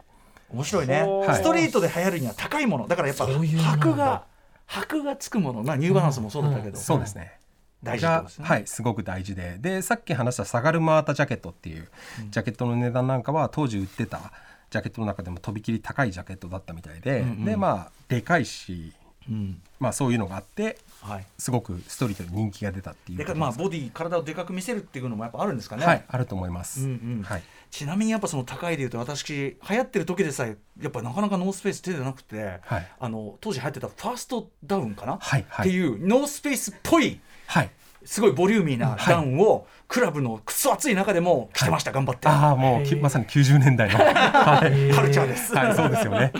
[0.53, 1.35] 面白いね、はい。
[1.35, 2.87] ストリートで流行るには高いもの。
[2.87, 4.25] だからやっぱ箔が
[4.65, 5.63] 箔がつくもの。
[5.63, 7.39] まあニューバランスもそうだったけど、そうですね。
[7.83, 8.47] 大事ですね。
[8.47, 9.57] がはいすごく大事で。
[9.59, 11.89] でさっき話したサガルマータジャケットっていう
[12.29, 14.31] ジャケットの値段なんかは当時売ってた
[14.69, 18.93] ジャケットの中でもとびきり高いジャケットだったみたいで、うんうんでまあでかいし、
[19.29, 19.61] うん。
[19.79, 23.35] まあ、そういうのがあってはい、すごくストリートに人気が出たっていう。
[23.35, 25.83] まあボディ体をでかく見せるっていうのもやっぱあるんですかね。
[25.83, 26.81] はいあると思います。
[26.81, 27.23] うんうん。
[27.23, 32.87] はいちなみにやっぱその高いでいうと私流行ってる時でさえやっぱなかなかノースペース手でなくて、はい。
[32.99, 35.69] あの当時流行ってたファーストダウンかな、はいはい。
[35.69, 37.71] っていうノースペースっぽいはい。
[38.03, 42.27] すごいボリューミーなダウンをクラブのくそ暑い中でも着てました、頑張って。
[42.27, 44.93] ああもうきまさに90年代の、 はい。
[44.93, 46.33] カルチャーです、はい、そうですよね。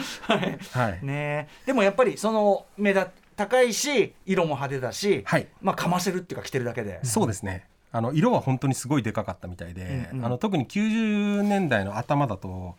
[0.71, 1.47] はい、ね。
[1.65, 5.47] でもやっぱりその目立高いし色も派手だし、はい。
[5.61, 7.65] まあかませるっていうか着てるだけで、そうですね。
[7.91, 10.25] あの色は本当にすごいでかかったみたいで、うんうん。
[10.25, 12.75] あの特に90年代の頭だと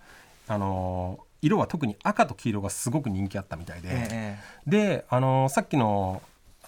[0.49, 4.39] あの色は特に赤と黄色がすごく人気あったみたいで、え。
[4.67, 6.23] であのさっきの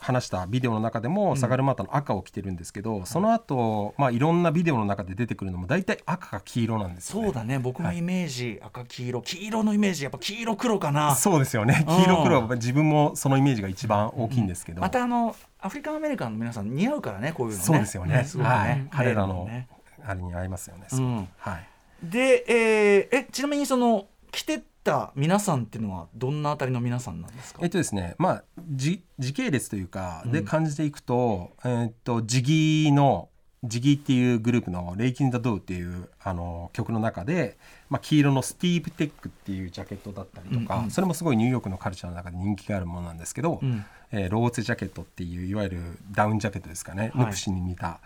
[0.04, 7.26] 話したビデオの中でもサガルマータの赤を着てるんですけど、その後、まあいろんなビデオの中で出てくるのも大体赤か黄色なんですよね。
[7.28, 11.84] そうだね僕のイメージ、赤黄色黄色のイメージやっぱ黄色黒かなそうですよね。
[11.88, 14.82] うん黄色黒は自分もそのイメージが一番大きいんですけど。
[14.82, 18.24] またあのアフリカンアメリカンの皆さん似合うからねこういうのねそうですよね。
[18.24, 18.88] すごくね、はい。
[18.90, 19.68] 彼らのね
[20.04, 20.86] あれに合いますよね。
[20.92, 21.66] うんはい。
[22.02, 27.60] で、えーえちなみにその着てった皆さんっていうのはどんなあたりの皆さんなんですか？
[27.62, 30.32] えっとですね、まあじ時系列というかうん。
[30.32, 33.30] で感じていくと、えっとジギーの
[33.64, 37.56] ジギーっていうグループの「レイキン・ザ・ドゥ」っていうあの曲の中で、
[37.88, 40.90] まあ、黄色のスティーブ・テックっていうジャケットだったりとか、うんうん。
[40.90, 43.84] それもすごいニューヨークのカルチャーの中で人気があるものなんですけど、うん。
[44.12, 45.80] えーローツジャケットっていういわゆる
[46.12, 47.26] ダウンジャケットですかね、はい。
[47.26, 48.00] ヌプシに似た。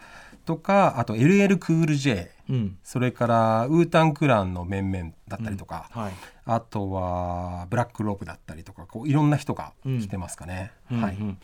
[0.46, 2.78] とかあと LL クール J うん。
[2.84, 6.12] それからウータン・クランの面々だったりとか、はい
[6.48, 10.72] あとはブラックロープだったりとかこういろんな人が来てますかね。
[10.90, 11.22] はいうん。
[11.22, 11.38] うん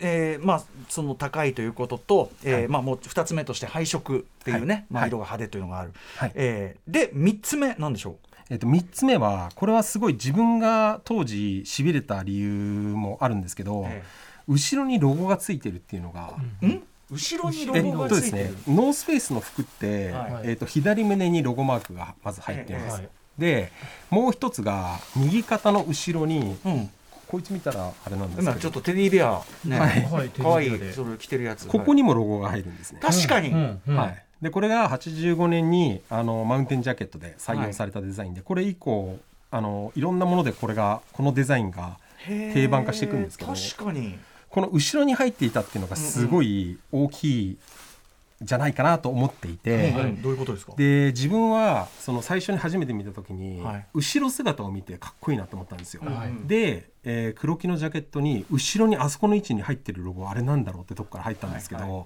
[0.00, 5.08] えーまあ、その高いということと、えーまあ、もう2つ目として配色っていうね、まあ、はい。
[5.08, 6.32] はい色が派手というのがある、はい。
[6.34, 8.16] えーで3つ目なんでしょ
[8.48, 14.02] えっと3つ目はこれはすごい自分が当時しびれた理由もあるんですけど、え
[14.46, 16.82] 後ろにロゴがついてるっていうのが、う、ん。
[17.10, 20.48] 後ろにロゴがとですついてる、ねノースフェイスの服って、はい。
[20.48, 23.02] えっと左胸にロゴマークがまず入っています。
[23.38, 23.72] はいで
[24.10, 26.90] もう一つが右肩の後ろにうん、
[27.28, 28.50] こいつ見たらあれなんですけど。
[28.50, 29.78] 今ちょっとテディベア、ね。
[29.78, 30.02] はい。
[30.04, 31.66] はいかわいそれ着てるやつ。
[31.66, 33.00] ここにもロゴが入るんですね。
[33.00, 33.96] 確かに、うんうん。
[33.96, 39.18] はい、でこれが85年にあのマウンテンジャケットで採用されたデザインで、これ以降
[39.50, 43.52] あのいろんなものでこれがこのデザインが定番化していくんですけど。
[43.52, 44.18] 確かに。
[44.48, 47.58] この後ろに入っていたっていうのがすごい大きい
[48.40, 50.74] じゃないかなと思っていて、うんどういうことですか？
[50.76, 53.86] で自分はその最初に初めて見た時に、はい。
[53.94, 56.02] 後ろ姿を見てかっこいいなと思ったんですよ。
[56.04, 56.48] はい。
[56.48, 61.90] で、えー黒木のジャケットに後ろにあそこの位置に入ってるロゴあれなんだろうってとこから入ったんですけど、はい。
[61.90, 62.04] は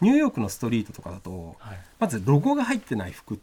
[0.00, 1.78] ニューヨークのストリートとかだと、はい。
[1.98, 3.38] まずロゴが入ってない服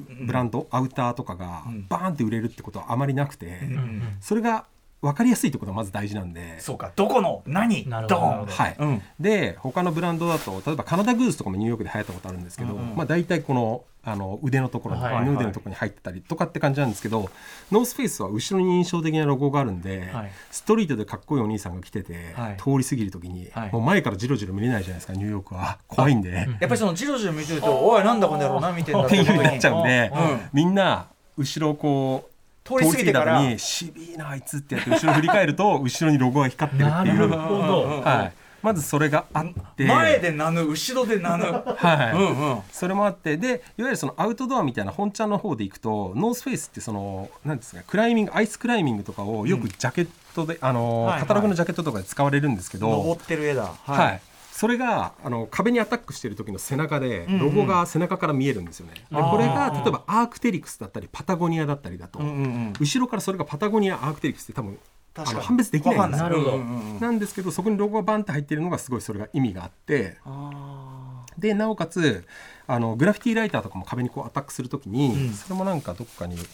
[0.00, 1.86] ブランド、アウターとかがうん。
[1.88, 3.74] バーンって売れるってことはあまりなくて、うん。
[3.74, 4.02] うん。
[4.20, 4.66] それが
[5.02, 6.60] 分かりやすいってことがまず大事なんで。
[6.60, 6.92] そうか。
[6.94, 7.84] どこの何？
[7.84, 8.46] ドン。
[8.46, 8.76] はい。
[8.78, 9.02] うん。
[9.18, 12.90] で他のブランドだと例えばカナダグースとかもニューヨークで流行ったことあるんですけど、うん。
[12.90, 15.14] うんまあ、大体このあの腕のところに、はい。
[15.14, 15.28] はい。
[15.28, 17.30] 腕のところに入ってたりとかって感じなんですけど
[17.70, 20.30] ノースフェイスは後ろに印象的なロゴがあるんで、はい。
[20.50, 22.56] ストリートでかっこいいお兄さんが来てて、はい。
[22.58, 23.72] 通り過ぎる時に、はい。
[23.72, 25.78] もう前からジロジロ見れないじゃないですかニューヨークは。
[25.88, 26.30] 怖いんで。
[26.30, 30.40] やっぱりそのジロジロ見てると「おいなんだこの野郎な」見てんだっってい う風になっちゃうんで、うん。
[30.52, 32.29] みんな後ろをこう
[32.78, 33.42] 通り過ぎてから。
[33.42, 38.02] にしびーなあいつってやって後ろ振り返ると 後ろにロゴが光ってるっていう、なるほど。
[38.02, 39.44] はい、まずそれがあっ
[39.76, 39.84] て。
[39.84, 41.44] 前で名ぬ後ろで名ぬ。
[41.44, 42.60] はい、うんうん。
[42.70, 43.36] それもあって。
[43.36, 51.20] でいわゆるそのアウトドアみたいな本ちゃんの方でいくとノースフェイスってそのなんですかクライミングアイスクライミングとかをよくジャケットで、あのはいはい。
[51.20, 53.70] カタログのジャケットとかで使われるんですけど、登ってる絵だ。
[53.84, 54.20] はい
[54.60, 57.38] それがあの壁にアタックしてる時の背中でんうん。
[57.38, 58.92] ロゴが背中から見えるんですよね。
[58.92, 59.30] であー。
[59.30, 62.36] これが例えばアークテリクスだったりパタゴニアだったりだと、うんうんう
[62.68, 62.72] ん。
[62.78, 64.78] 後ろからそれがパタゴニアアークテリクスって多分
[65.14, 66.26] あの判別できないんですよ。
[66.26, 67.00] うんうんうん。
[67.00, 72.26] なんですけどそこにロゴがバンって入ってるのがすごいそれが意味があってあでなおかつ
[72.66, 75.32] あのグラフィティライターとかも壁にこうアタックするときに、うん。
[75.32, 76.46] それもなんかどっかに、ー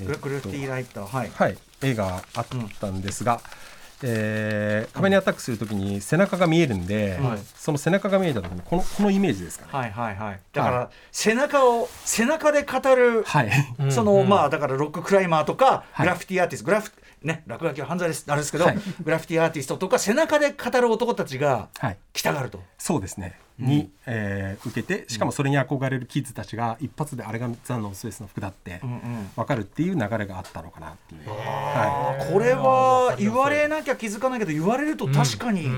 [0.00, 1.30] えーグラグラフィティライターはい。
[1.34, 2.46] はい、絵があっ
[2.78, 3.40] たんですが、
[4.02, 7.38] えー壁にアタックするときに背中が見えるんで、はい。
[7.56, 9.72] その背中が見えたときにこのこのイメージですかね。
[9.72, 10.40] はいはいはい。
[10.52, 16.06] だから背中を背中で語るはい、 うんそのまあだからロッククライマーとかはい。
[16.06, 18.24] グラフィティアーティストグラフね落書きは犯罪です。
[18.28, 18.78] あれですけどはい。
[19.02, 22.62] グラフィティアーティストとか背中で語る男たちがはい、来たがると。
[22.78, 23.38] そうですね。
[23.58, 29.30] に、えー受けてしかもそれに憧れるキッズたちが一発であれがザ・ノースフェイスの服だってうんうん。
[29.36, 31.28] 分かるっていう流れがあったのかなっていう。
[31.28, 35.68] はこれは言われなきゃ気づかないけど言われると確かに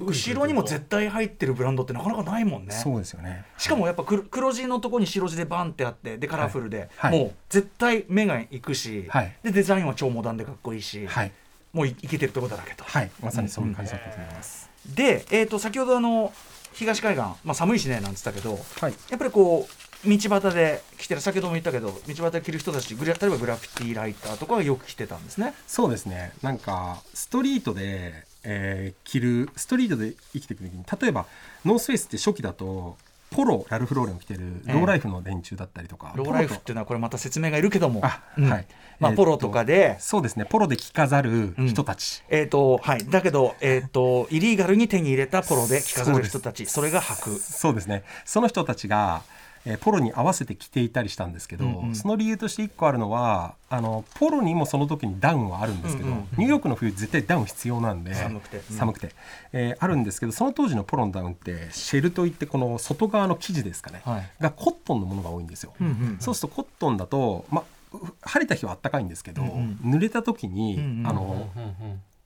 [0.00, 2.72] 後ろにも絶対入ってるブランドってなかなかないもんい、ね。
[2.72, 3.44] そうですよね。
[3.58, 7.10] しかもやっぱ黒黒地のとこに白地でバンってあってでカラフルで、はい。
[7.12, 9.36] はいもう絶対目がいくし、はい。
[9.42, 11.32] でデザインは超モダンでかっこいいし、はい、
[11.72, 12.84] もういいけてるとこだらけと。
[12.84, 14.68] はい、まさにそういう感じだったと思います。
[14.94, 16.32] で、えー、と先ほどあの
[16.76, 25.54] 東海岸、まあ、寒いしねなんつったけどはい、やっぱりこう道端で着てる先ほども言ったけど道端で着る人たち例えばグラフィティライターとかがよく着てたんですね。
[25.66, 26.32] そうですね。
[26.42, 31.26] なんかストリートで、えー着るストリートで生きていく時に例えば
[31.64, 32.96] ノースフェイスって初期だと
[33.30, 34.72] ポロラルフローレンを着てるええ。
[34.72, 38.00] ローライフの連中だったりとか、ローライフっていうのはこれまた説明がいるけども。
[38.04, 38.50] あ、うん。
[38.50, 38.66] はい。
[38.98, 39.96] まあポロとかで。
[39.98, 46.66] そうですねポロで着飾る人たち、えーとはい、だけど、えー、とイリーガルに手に入れたポロで着飾る人たち。
[46.66, 48.04] それが履くそうですね。
[48.24, 49.22] その人たちが、
[49.66, 51.94] えーポロに合わせて着ていたりしたんですけど、うんうん。
[51.94, 58.56] その理由として1個あるのはあのポロにもその時にダウンはあるんですけど、うんうんニューヨークの冬絶対ダウン必要なんで寒くて。
[58.56, 58.62] うん。
[58.76, 59.10] 寒くて。
[59.52, 64.30] えーあるんですけどその当時のポロのダウンってシェルといってこの外側の生地ですかね、はい。
[64.40, 65.74] がコットンのものが多いんですよ。
[65.80, 71.48] うんうんそうするとコットンだと、まあ、晴れた日は暖かいんですけど、うん濡れた時に、うんうんあの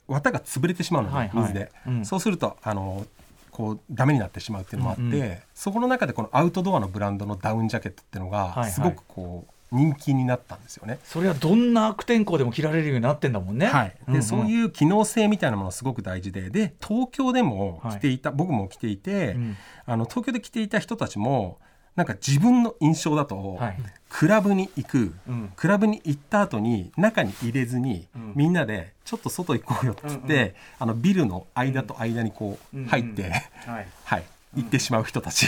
[0.09, 1.43] 綿が潰れてしまうので、はいはい。
[1.43, 2.05] 水で、うん。
[2.05, 3.07] そうするとあの
[3.61, 5.39] こうダメになってしまうっていうのもあって、うんうん。
[5.55, 8.65] そこの中でこのアウトドアのブランドのダウンジャケットっていうのはいはい。
[8.65, 10.99] がすごくこう人気になったんですよね。
[11.05, 13.67] それはどんな悪天候でも着られるようになってんだもんね。
[13.67, 14.15] はい、んん。
[14.15, 19.57] でそういう機能性みたいなものすごく大事でで東京でも着ていた、僕も着ていて、うん。
[19.87, 21.59] あの東京で着ていた人たちも
[22.01, 23.77] なんか自分の印象だと、はい。
[24.09, 25.53] クラブに行く、うん。
[25.55, 28.33] クラブに行った後に中に入れずに、うん。
[28.35, 33.25] みんなでちょっと外行こうよっつって、あのビルの間と間にこう入って、
[33.67, 33.87] はい。
[34.05, 34.25] はい
[34.57, 35.47] 行ってしまう人たち、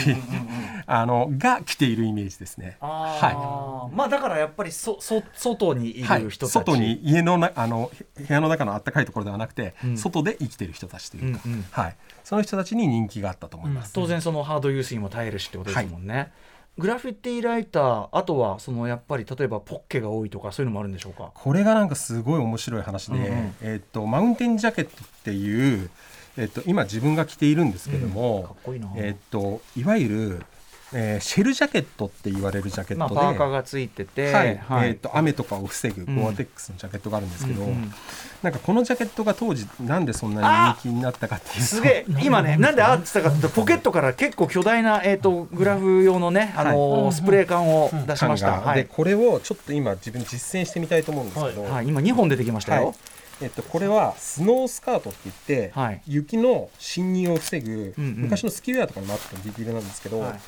[0.85, 2.77] あのが着ているイメージですね。
[2.79, 9.97] あはーまあだからやっぱりそそ外にいい、はいる人たち、外に家のなあのへ部屋の中の暖かいところではなくて、うん。
[9.97, 11.65] 外で生きている人たちというか、うんうん。
[11.71, 13.91] はい、その人たちに人気があったと思います。
[13.91, 16.31] 当然そのハードユースにも耐えるしってことですもんね。
[16.77, 21.29] グラフィティライターあとはそのやっぱり例えばポッケが多いとかそういうのもあるんでしょうか？
[21.35, 23.55] これがなんかすごい面白い話で、うんうん。
[23.61, 25.91] えっとマウンテンジャケットっていう、
[26.37, 28.43] えっと今自分が着ているんですけども、うん。
[28.43, 28.91] かっこいいな。
[28.95, 30.45] えっといわゆる、
[30.93, 34.57] えーシェルジャケットって言われるジャケッまあトで、パーカーがついてて、はい。
[34.57, 34.89] はい。
[34.89, 36.21] えっと雨とかを防ぐうん。
[36.21, 37.93] ゴアテックスのジャケットがあるんですけど、うんうん。
[38.41, 41.61] なんかこのジャケットが当時なんでそんなに人気になったかっていうと。
[41.61, 42.05] すげえ。
[42.23, 48.75] 今ね なんであってたかってポケットから結構巨大な、えー、とグラフ用のね、あのースプレー缶を出しました、はい。
[48.77, 52.95] でこれをちょっと今自分実践してみたいと思うんですけど、はい、今2本出てきましたよ、はい
[53.41, 56.01] えっと、これはスノースカートって言って、はい。
[56.07, 58.13] 雪の侵入を防ぐ、うんうん。
[58.23, 60.39] 昔のスキーウェアとかにもあったディティールなんですけど、はい。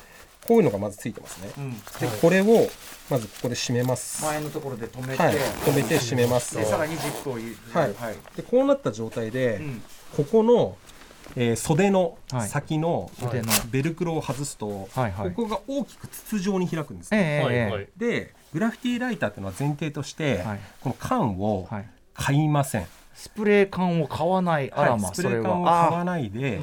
[0.46, 1.72] こういうのがまずついてますね、うん。
[1.72, 1.80] で
[2.22, 2.68] これを
[3.10, 5.34] まずここで締めます、前のところで止めて、はい。
[5.34, 6.56] 止めて締めます。
[6.56, 7.94] でさらにジップを入れるはい。
[7.94, 8.16] はい。
[8.36, 9.82] でこうなった状態で、うん。
[10.16, 10.76] ここの、
[11.34, 12.48] えー袖のはい。
[12.48, 13.10] 先の
[13.70, 15.30] ベルクロを外すと、はいはい。
[15.32, 20.60] ここが大きく筒状に開くんですね、はいはいでグラフィティライターっていうのは前提として、はい。
[20.80, 26.60] この缶をはい買いません、スプレー缶を買わないあらま、はいスプレー缶を買わはないで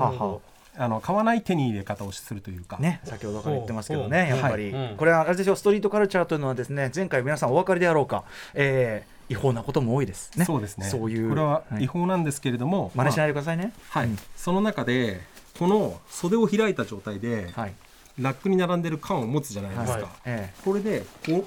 [0.76, 4.92] あの買わない手に入れ方をするというか、ね、先ほどから言ってますけどね、やっぱり、はい。
[4.92, 4.98] うん。
[4.98, 10.44] これはあれでしょ、ストリートカルチャーというのはですね、前回皆さんお分かりであろうか、えー違法なことも多いですね。
[10.44, 10.86] そうですね。
[10.86, 11.86] そういうこれはい。
[11.86, 13.72] 違法なんですけれども、真似しないまでくださいね。
[13.94, 14.10] あはい。
[14.10, 14.18] うん。
[14.36, 15.22] その中で
[15.58, 17.74] この袖を開いた状態で、はい。
[18.20, 20.06] ラックに並んでる缶を持つじゃないですか、はい。
[20.26, 21.46] えこれでこうこ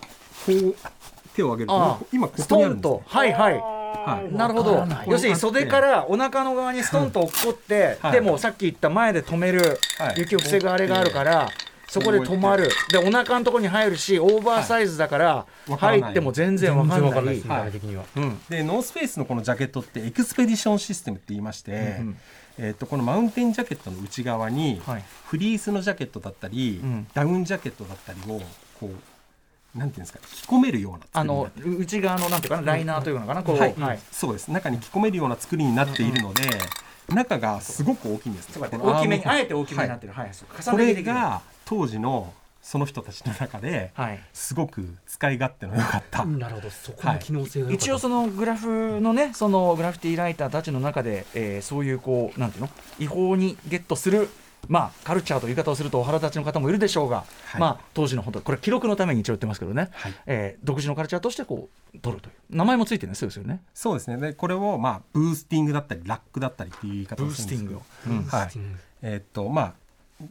[0.49, 0.75] う
[1.35, 2.99] 手を上げるあと今ここにあるんです、トンと。
[2.99, 3.76] ね、、はいはい。
[4.07, 4.35] はい。
[4.35, 4.87] なるほど。
[5.07, 8.13] 要するに袖からお腹の側にストンと落っこって、はい。
[8.13, 10.15] でもさっき言った前で止める、はい。
[10.19, 11.49] 雪を防ぐあれがあるから
[11.89, 12.69] そこで止まる。
[12.91, 15.47] でお腹のところに入るしオーバーサイズだから、
[15.79, 17.37] 入っても全然わかんない。
[17.37, 17.65] ですはい。
[17.67, 18.41] 目的には、うん。
[18.49, 22.17] でノースフェイスのこのジャケットってエクスペディションシステムって言いまして、うんうん。
[22.59, 25.05] えー、とこのマウンテンジャケットの内側に、はい。
[25.27, 27.07] フリースのジャケットだったり、うん。
[27.15, 28.41] ダウンジャケットだったりを
[28.81, 28.91] こう
[29.77, 31.71] なんていうんですか着込めるようなあ作りになってる。
[31.71, 33.75] の内側のなんていうかなライナーというのかな、こう、はい。
[33.75, 33.99] はい。
[34.11, 34.49] そうです。
[34.49, 36.43] 中に着込めるような作りになっているので、
[37.09, 38.69] 中がすごく大きいんですね。
[38.79, 40.31] 大きめにあえて大きめになってる、はい。
[40.33, 44.19] そうこれが当時のその人たちの中ではい。
[44.33, 46.71] すごく使い勝手の良かった、なるほど。
[46.71, 52.71] そこの機能性一応そのグラフのねそのグラフィティライターたちの中で、えーそういうこうなんていうの？
[52.99, 54.29] 違法にゲットする
[54.69, 57.61] まあカルチャーという言い方をするとお腹立ちの方もいるでしょうが、はい。
[57.61, 60.15] まあ当時の本当これ記録のために一応言ってますけどね、はい。
[60.27, 62.57] えー独自のカルチャーとしてこう取るという。
[62.57, 63.61] 名前もついてるんですよね。
[63.75, 64.17] そうですね。
[64.17, 68.51] でこれをまあブースティングだったりラックだったりっていう言い方をするんですけどうんはい。
[68.55, 70.25] うんえーっとまあ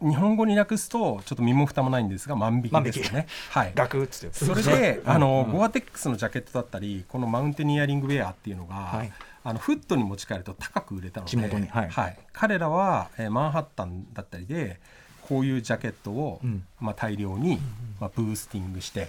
[0.00, 3.26] 日本語に訳すとちょっと身も蓋もないんですが万引きですよね。
[3.50, 3.72] はい。
[3.74, 4.44] ガクッつって。
[4.44, 5.56] それで、 あの、うん。
[5.56, 9.12] ゴアテックスのジャケットだったりこのマウンテニアリングウェアっていうのが、はい
[9.46, 11.68] あのフットに持ち帰ると高く売れたので地元に。
[11.68, 12.18] はい。
[12.32, 14.80] 彼らは、えーマンハッタンだったりで
[15.22, 16.64] こういうジャケットを、うん。
[16.80, 17.60] まあ、大量に、
[18.00, 19.08] まあ、ブースティングして、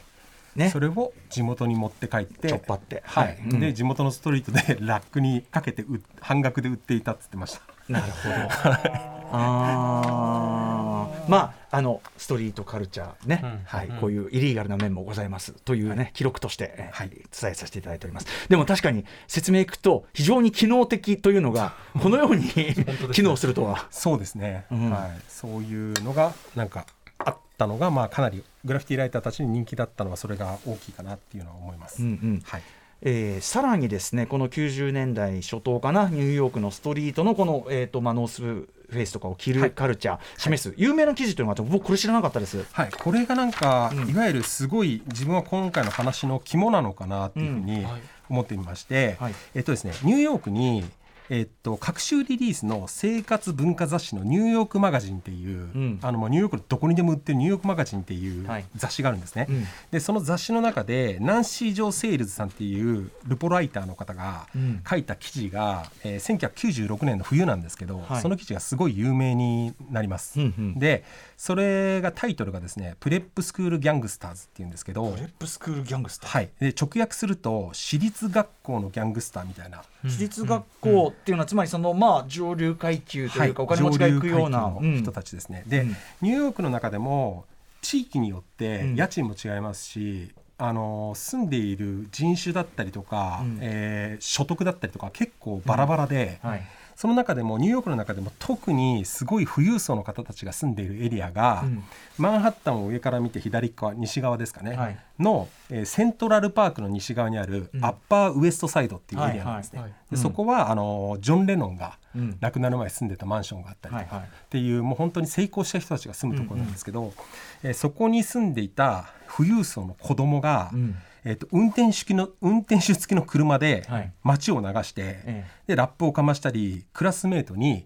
[0.56, 0.70] ね。
[0.70, 3.02] それを地元に持って帰ってちょっぱって。
[3.04, 3.28] はい。
[3.30, 3.38] はい。
[3.50, 3.60] うん。
[3.60, 5.84] で地元のストリートでラックにかけて
[6.22, 7.62] 半額で売っていたっつってました。
[7.90, 9.08] なるほど。
[9.32, 13.60] あまああのストリートカルチャーね、うん。
[13.66, 13.98] はい、うん。
[13.98, 17.10] こういうイリーガルな面もございますというね、記録として、えはい。
[17.10, 18.28] 伝えさせていただいております。
[18.48, 22.48] でも確かに説明いくと非常に機能的というのがこのように
[23.14, 23.88] 機能するとは。
[23.92, 24.90] そうですね、うん。
[24.90, 26.86] はい、そういうのがなんか
[27.20, 32.02] あったのが、まあ、かなりグラフィティライターたちに人気だったのはそれが大きいかなっていうのは思います。
[32.02, 32.42] うんうん。
[32.46, 32.62] はい
[33.02, 38.42] えーさらにですねこの90年代初頭かなニューヨークのストリートのこの、えーとまあ、ノース
[38.90, 42.66] フェイスとかを着るカルチャー、示す有名な記事というのがあって僕これ知らなかったです。
[42.72, 44.10] はい、これがなんか、うん。
[44.10, 49.34] いわゆるすごい自分は今回の話の肝なのかなっていうふうにはい思ってみまして、はい。
[49.56, 50.84] えっとですね、ニューヨークに、
[51.30, 56.00] えっと、各週リリースの生活文化雑誌のニューヨークマガジンっていう、ん。
[56.02, 58.66] あのもうニューヨークのどこにでも売ってるニューヨークマガジンっていうはい。
[58.76, 59.48] 雑誌があるんですね。
[59.50, 59.66] うん。
[59.92, 64.82] でその雑誌の中でナンシー・ジョー・セールズさんっていうルポライターの方がうん。
[64.90, 68.22] 書いた記事が、えー1996年の冬なんですけど、はい。
[68.22, 70.40] その記事がすごい有名になります。
[70.40, 70.80] うんうん。
[70.80, 71.04] で
[71.38, 85.88] それがタイトルがですね「プレップスクール・ギャングスターズ」っていうんですけどプレップスクールギャングスター、はい、で直訳すると私立学校のギャングスターみたいな、私立学校っていうのはつまりそのまあ上流階級というかお金持ちが行くような、人たちですね、で、うん。
[86.22, 87.46] ニューヨークの中でも
[87.82, 88.96] 地域によってうん。
[88.96, 93.60] 家賃も違いますし、あの住んでいる人種だったりとか、うん。
[93.62, 96.66] えー所得だったりとか結構バラバラで、はい
[96.98, 101.84] その中でもニューヨークの中でも特にすごい富裕層の方たちが住んでいるエリアが、うん。
[102.18, 104.98] マンハッタンを上から見て左側西側ですかね、はい。
[105.20, 107.86] の、えーセントラルパークの西側にあるうん。
[107.86, 109.94] アッパーウエストサイドっていうエリアなんですね。
[110.10, 112.38] でそこはあのジョン・レノンがうん。
[112.42, 117.14] 亡くなる前住んでたマンションがあったりとか、っていうもう本当に成功した人たちが住むところなんですけど、
[117.62, 120.96] えーそこに住んでいた富裕層の子供が、うん
[121.28, 124.14] えー、と運転手の運転手付きの車ではい。
[124.24, 127.86] 街を流して、えでラップをかましたりクラスメートに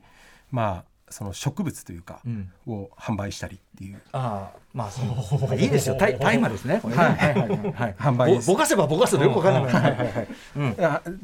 [0.52, 2.52] まあその植物というか、うん。
[2.68, 4.02] を販売したりっていう。
[4.12, 5.98] ああまあそのまあいいですよ。
[5.98, 6.80] 大 大麻ですね。
[6.82, 7.04] これね。
[7.04, 7.16] はい。
[7.16, 8.32] はいはいはい 販売。
[8.34, 10.28] ですぼぼかせばぼかすとよくわかんない。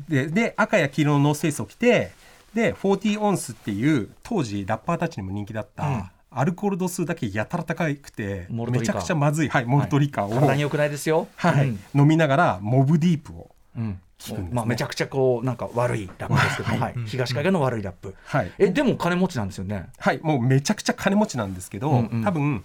[0.09, 2.11] でで赤や黄色のノースフェイスを着て
[2.55, 6.09] で40オンスっていう当時ラッパーたちにも人気だった、うん
[6.39, 11.27] アルコール度数だけやたら高くてめちゃくちゃまずい、はい、モルトリカーを、体に良くないですよ。
[11.35, 11.69] はい。
[11.69, 11.79] うん。
[11.95, 13.99] 飲みながらモブディープをうん。
[14.29, 14.49] ね。
[14.51, 16.79] まあめちゃくちゃこうなんか悪いラップですけど、はい。
[16.79, 16.93] はい。
[17.05, 18.51] 東海岸の悪いラップ、はい。
[18.57, 19.89] えでも金持ちなんですよね。
[19.99, 22.23] はい、もうめちゃくちゃ金持ちなんですけど、うんうん。
[22.23, 22.63] 多分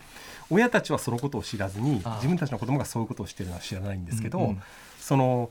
[0.50, 4.62] 親たちはそのことを知らずに自分たちの子供がそういうことをしてるのは知らないんですけど、うんうん
[4.98, 5.50] その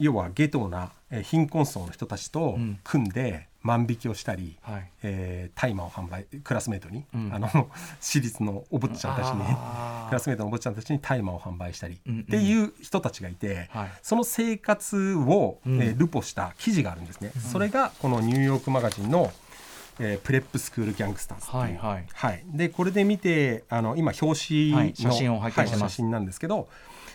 [0.00, 2.78] 要はゲトなえー貧困層の人たちとうん。
[2.84, 4.90] 組んで万引きをしたり、はい。
[5.02, 7.30] えー大麻を販売クラスメートに、うん。
[7.32, 7.48] あの
[8.00, 9.42] 私立のお坊ちゃんたちに
[10.08, 12.20] クラスメートのお坊ちゃんたちに大麻を販売したり、うんうん。
[12.22, 13.92] っていう人たちがいて、はい。
[14.02, 15.82] その生活を、うん。
[15.82, 19.32] えールポした記事があるんですね、それがこのニューヨークマガジンの、
[19.98, 21.62] えープレップスクールギャングスターズっていう。
[21.62, 22.06] はいはい。
[22.12, 24.94] はい、でこれで見てあの今表紙の、はい。
[24.96, 25.70] 写真を拝見してます。
[25.72, 26.68] はい写真なんですけど、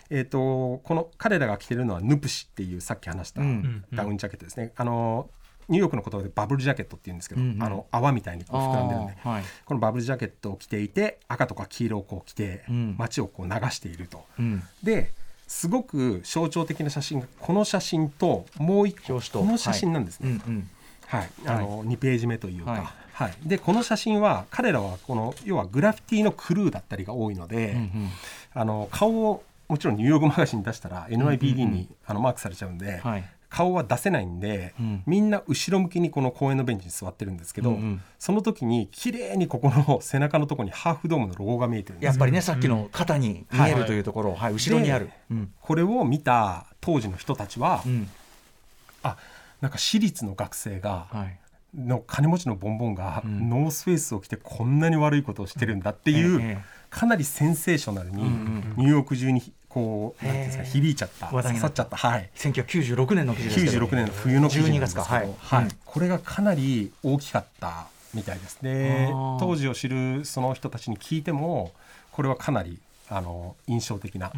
[0.09, 3.83] えー、とこの彼らが着てるのはヌプシっていうさっき話したうん。
[3.93, 5.29] ダウンジャケットですね、あの
[5.69, 7.63] ニューヨークの言葉でバブルジャケットっていうんですけど、うんうん。
[7.63, 9.43] あの泡みたいにこう膨らんでるんではい。
[9.65, 12.95] このバブルジャケットを着ていて赤とか黄色をこう着てうん。
[12.97, 14.25] 街をこう流していると。
[14.39, 14.63] うん。
[14.83, 15.11] で
[15.47, 20.39] すごく象徴的な写真がこの写真ともう一個この写真なんですね。
[20.47, 20.69] うんうん。
[21.07, 22.83] はい、あの2ページ目というか、はい。
[23.13, 23.33] はい。
[23.45, 28.09] でこの写真は彼らはこの要はグラフィティのクルーだったりが多いので、うんうん。
[28.53, 33.23] あの顔をもちろんニューヨークマガジンに出したら NYPD に、あのマークされちゃうんで、はい
[33.53, 35.03] 顔は出せないんで、うん。
[35.05, 38.01] みんな後ろ向きにこの公園のベンチに座ってるんですけど、うんうん。
[38.17, 42.11] その時に綺麗にここの 背中のところにハーフドームのロゴが見えてるんですよ。
[42.13, 45.05] やっぱりねさっきの肩に見えるというところ、はい後ろにある。
[45.05, 45.51] で、うん。
[45.61, 48.09] これを見た当時の人たちは、うん。
[49.03, 49.17] あ
[49.61, 51.39] なんか私立の学生が、はい。
[51.75, 53.49] の金持ちのボンボンがうん。
[53.49, 59.41] ノースフェイスを着てこんなに悪いことをしてるんだっていう、ええかなりセンセーショナルにニューヨーク中に
[59.73, 61.97] こうなんていうんですか響いちゃった話題になっ刺さっちゃった。
[61.97, 62.29] はい。
[62.35, 65.03] 1996年の記事ですけど96年の冬の記事なん12ですけど。
[65.03, 65.15] 月か。
[65.15, 65.63] はい、はい。
[65.63, 69.11] うんこれがかなり大きかったみたいですね。
[69.39, 71.71] 当時を知るその人たちに聞いても
[72.11, 74.31] これはかなりあの印象的な、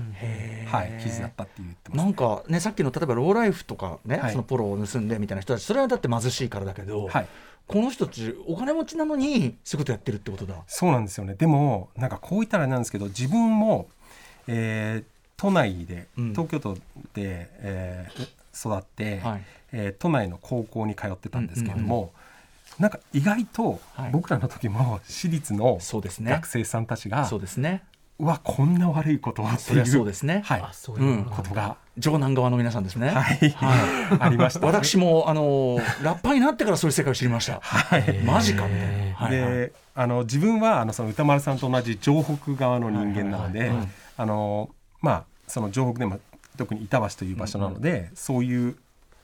[0.68, 4.32] はい、記事だったって言ってますなんかねさっきの例えばローライフとかね、はい。
[4.32, 7.28] そのポロを盗んでみたいな人たちそれはだって貧しいからだけど、はい。
[7.68, 10.56] この人たちお金持ちなのにそういうことやってるってことだ。
[10.68, 11.36] そうなんですよね。
[11.36, 13.88] でもなんかこう言ったらなんですけど自分も、
[14.48, 16.30] えー都内でうん。
[16.32, 16.76] 東京都
[17.14, 18.28] で、えー
[18.58, 19.42] 育って、はい。
[19.74, 22.14] えー都内の高校に通ってたんですけれども、
[22.80, 24.12] なんか意外とはい。
[24.12, 27.84] 僕らの時も私立の学生さんたちがそうですね。
[28.18, 30.42] うわこんな悪いことはっていうそうですね。
[30.46, 30.62] はい。
[30.62, 31.26] あそういううん。
[31.26, 31.76] ことが。
[32.00, 33.10] 城南側の皆さんですね。
[33.10, 33.56] はい、
[34.20, 34.66] ありました。
[34.66, 37.60] 私もあのラッパーになってからそういう世界を知りました。
[37.62, 38.20] はい。
[38.26, 38.80] マジかみたい
[39.10, 39.16] な。
[39.16, 39.42] はい。
[39.42, 39.52] はい。
[39.52, 43.72] であの自分はあのその歌丸さんと同じ城北側の人間なので
[44.18, 44.70] あの
[45.06, 46.20] まあその城北でも
[46.58, 48.76] 特に板橋という場所なので、そういう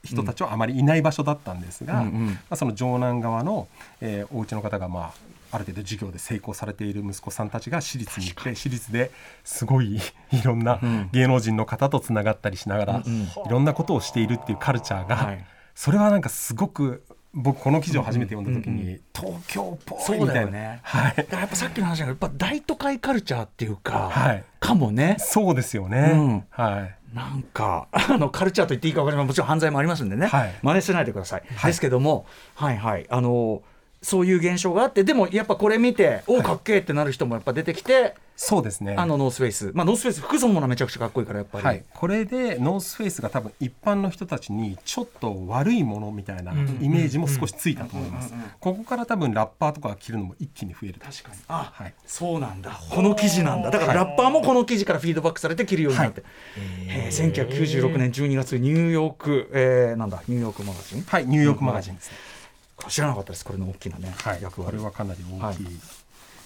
[0.04, 2.26] 人たちはあまりいない場所だったんですが、うんうん。
[2.28, 3.68] まあ、その城南側の、
[4.00, 5.14] えーお家の方がまあ
[5.54, 9.12] ある程度授業で成功されている息子さんたちが私立に行って私立で
[9.44, 10.00] すごいい
[10.44, 10.80] ろんな
[11.12, 13.04] 芸能人の方とつながったりしながら、い
[13.50, 15.46] ろんなことをしているっていうカルチャーが、はい。
[15.76, 17.04] それはなんかすごく
[17.34, 20.80] 僕この記事を初めて読んだ時に、東京っぽいみたいな、だよね。
[20.84, 21.16] はい。
[21.16, 24.44] だからやっぱさっきの話がやっぱ大都会カルチャーっていうか、はい。
[24.60, 25.16] かもね。
[25.20, 26.44] そうですよね、うん。
[26.50, 27.16] はい。
[27.16, 29.28] なんか あのカルチャーと言っていいか分かりません。
[29.28, 30.56] もちろん犯罪もありますんでね、はい。
[30.62, 31.72] 真似しないでください、はい。
[31.72, 32.26] ですけども
[32.56, 33.06] はいはい。
[33.10, 33.62] あの
[34.02, 38.96] そういう現象があってでもやっぱこれ見ておおかっけえってなる人もやっぱ出てきて、そうですね。
[38.98, 39.72] あのノースフェイス。
[39.76, 48.34] まあノースフェイス服装もめちゃくちゃかっこいいからやっぱり、はい、これでノースフェイスが多分一般の人たちにちょっと悪いものみたいなイメージも少しついたと思います。
[48.60, 50.96] ここから多分ラッパーとかが着るのも一気に増える。
[51.00, 51.38] 確かに。
[51.50, 51.94] あ、はい。
[52.08, 52.82] そうなんだ。
[52.90, 53.70] この記事なんだ。
[53.70, 56.24] だからラッパーもこの記事からフィードバックされて着るようになって、
[56.88, 57.32] えー。
[57.32, 61.04] 1996年12月ニューヨーク、えーなんだニューヨークマガジン。
[61.04, 62.18] はい、ニューヨークマガジンですね。
[62.90, 63.46] 知らなかったです。
[63.46, 64.78] これの大きなね、はい、役割。
[64.78, 65.68] はかなり大きい。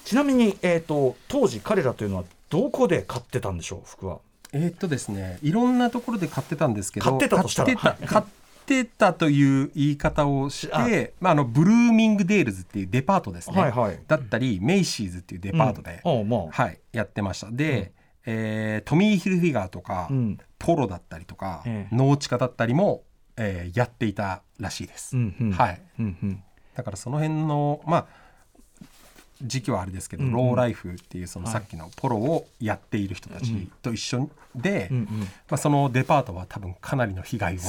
[0.05, 3.81] ちなみに、えー、と当時彼らというのはどこで買ってたんでしょう？
[3.85, 4.19] 服は。
[4.53, 7.75] えーっとですね、いろんなところで買ってたんですけど、買ってたとしたら。
[7.75, 8.25] 買ってた買っ
[8.65, 13.59] てたという言い方をしあて、まああのブルーミングデールズっていうデパートですね。
[13.59, 13.99] はいはい。
[14.07, 16.29] だったりメイシーズっていうデパートで、うん。
[16.29, 16.51] まあ。
[16.51, 17.51] はいやってました。
[17.51, 17.91] で、
[18.25, 20.37] えートミーヒルフィガーとか、うん。
[20.59, 23.03] ポロだったりとか、えーチカだったりも、
[23.37, 25.17] えーやっていたらしいです。
[25.17, 25.51] うんうん。
[25.51, 25.81] はい。
[25.99, 26.43] うんうん。
[26.75, 28.05] だからその辺のまあ
[29.41, 30.35] 時期はあれですけど、うんうん。
[30.35, 35.07] ローライフっていうそのさっきのポロをやっている人たちと一緒で、うんうん。
[35.09, 37.59] まあ、そのデパートは多分かなりの被害を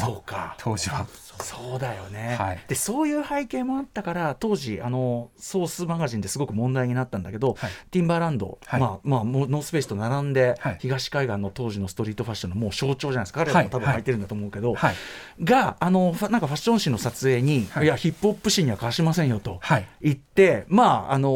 [0.59, 1.07] 当時は。
[1.39, 2.65] そうだよね、はい。
[2.67, 7.71] でそういう背景もあったから当時あのソースマガジンですごく問題になったんだけど、はい。
[7.91, 8.81] ティンバーランド、はい。
[8.81, 10.79] まあまあ、もうノースペースと並んで、はい。
[10.81, 13.41] 東海岸の当時のストリートファッションのもう象徴じゃないですか。
[13.41, 13.97] 彼らも多分はい。
[13.99, 14.95] 履いてるんだと思うけど、はい。
[15.43, 17.85] があのファなんかファッション誌の撮影に、はい。
[17.85, 19.59] い、やヒップホップ誌には貸しませんよと。
[19.61, 19.87] はい。
[20.01, 21.29] 言ってまああの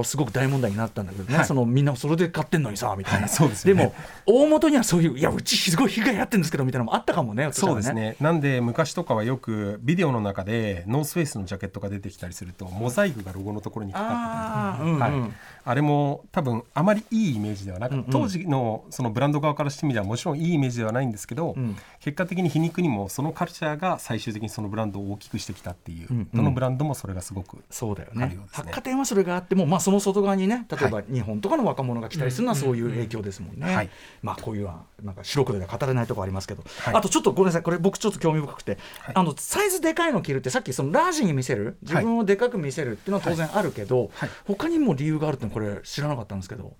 [0.00, 1.46] ーすごく大問題になったんだけどね、はい。
[1.46, 3.84] そのみんなそれで買ってんのにさみたいな、はいそうでね。
[3.84, 3.94] も
[4.26, 8.16] 大元にはそういういやうちすごい被害やってるんですけどみたいなのもあったかもねそうですね。
[8.20, 14.98] なんで昔とかはよくビデオの中でノースフェイスのジャケットが出てきたりするとモザイクがロゴのところにかかってたりあーうんうん。
[14.98, 15.32] はい、
[15.64, 21.76] あれも多分あまりいいイメージではなく、うんうん当時のそのブランド側からしてみればもちろんいいイメージではないんですけど、うん。
[22.00, 26.28] 結果的に皮肉にもそのカルチャーが最終的にそのブランドを大きくしてきたっていう、うんうん。
[26.34, 28.24] どのブランドもそれがすごくそうだよね。
[28.24, 28.64] あるようですね。
[28.66, 33.90] 百貨店はそれがあっても、まあ、その外側にね例えばは日本とかの若者が来たりするのはそういう影響ですもんね、はい。
[34.22, 34.68] まあこういう
[35.02, 36.94] なんか白黒では語れないところありますけど、はい。
[36.94, 37.62] あとちょっとごめんなさい。
[37.62, 39.14] これ僕ちょっと興味深くて、はい。
[39.14, 41.76] あのサイズでかいの着るってさっきそのラージに見せる。
[41.82, 44.30] 自分をでかく見せるっていうのは当然あるけど、はい。
[44.46, 46.74] 他にも理由があるってこれ知らなかったんですけど。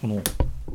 [0.00, 0.22] この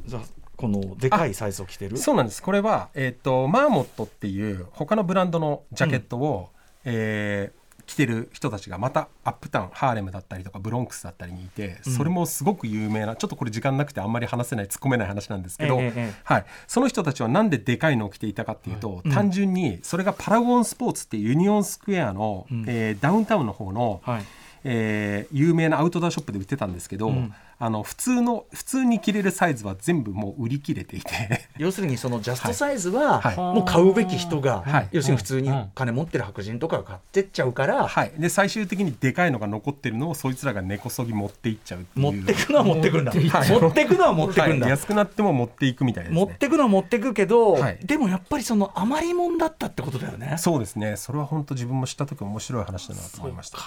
[0.05, 0.19] ザ
[0.57, 1.97] このでかいサイズを着てる。
[1.97, 2.43] そうなんです。
[2.43, 6.49] これは、えー、とマーモットっていう他のブランドのジャケットを、
[6.85, 11.93] えー着てる人たちがまたアップタウンハーレムだったりとかブロンクスだったりにいて、うん。
[11.93, 15.79] それもすごく有名なちょっとこれ時間なくてあんまり話せない突っ込めない話なんですけど、
[16.23, 19.11] はい、その人たちはなんででかいのを着ていたかっていうと、うん。
[19.11, 22.65] 単純にそれがパラゴンスポーツっていうユニオンスクエアの、うん。
[22.67, 24.23] えーダウンタウンの方の、はい。
[24.63, 31.47] えー有名なアウトドアショップで売ってたんですけど、うんあの普通の普通に着れるサイズは全部もう売り切れていて。
[31.57, 33.37] 要するにそのジャストサイズははい。
[33.37, 34.87] もう買うべき人が、はい。
[34.91, 42.11] 要するに普通に金持ってる白人とかが買ってっちゃうから、はい、で最終的にでかいのが残ってるのをそいつらが根こそぎ持っていっちゃうっていう。
[42.13, 43.49] 持ってくのは持ってくんだ、はい。
[43.49, 44.69] 持ってくのは持ってくんだ、はい。
[44.69, 46.19] 安くなっても持っていくみたいですね。
[46.19, 47.79] 持ってくのは持ってくけど、はい。
[47.83, 50.35] でもやっぱりその余りもんだったってことだよね。
[50.37, 50.95] そうですね。
[50.95, 52.03] それは本当自分も知った。
[52.05, 53.57] 時面白い話だなと思いました。
[53.57, 53.61] っ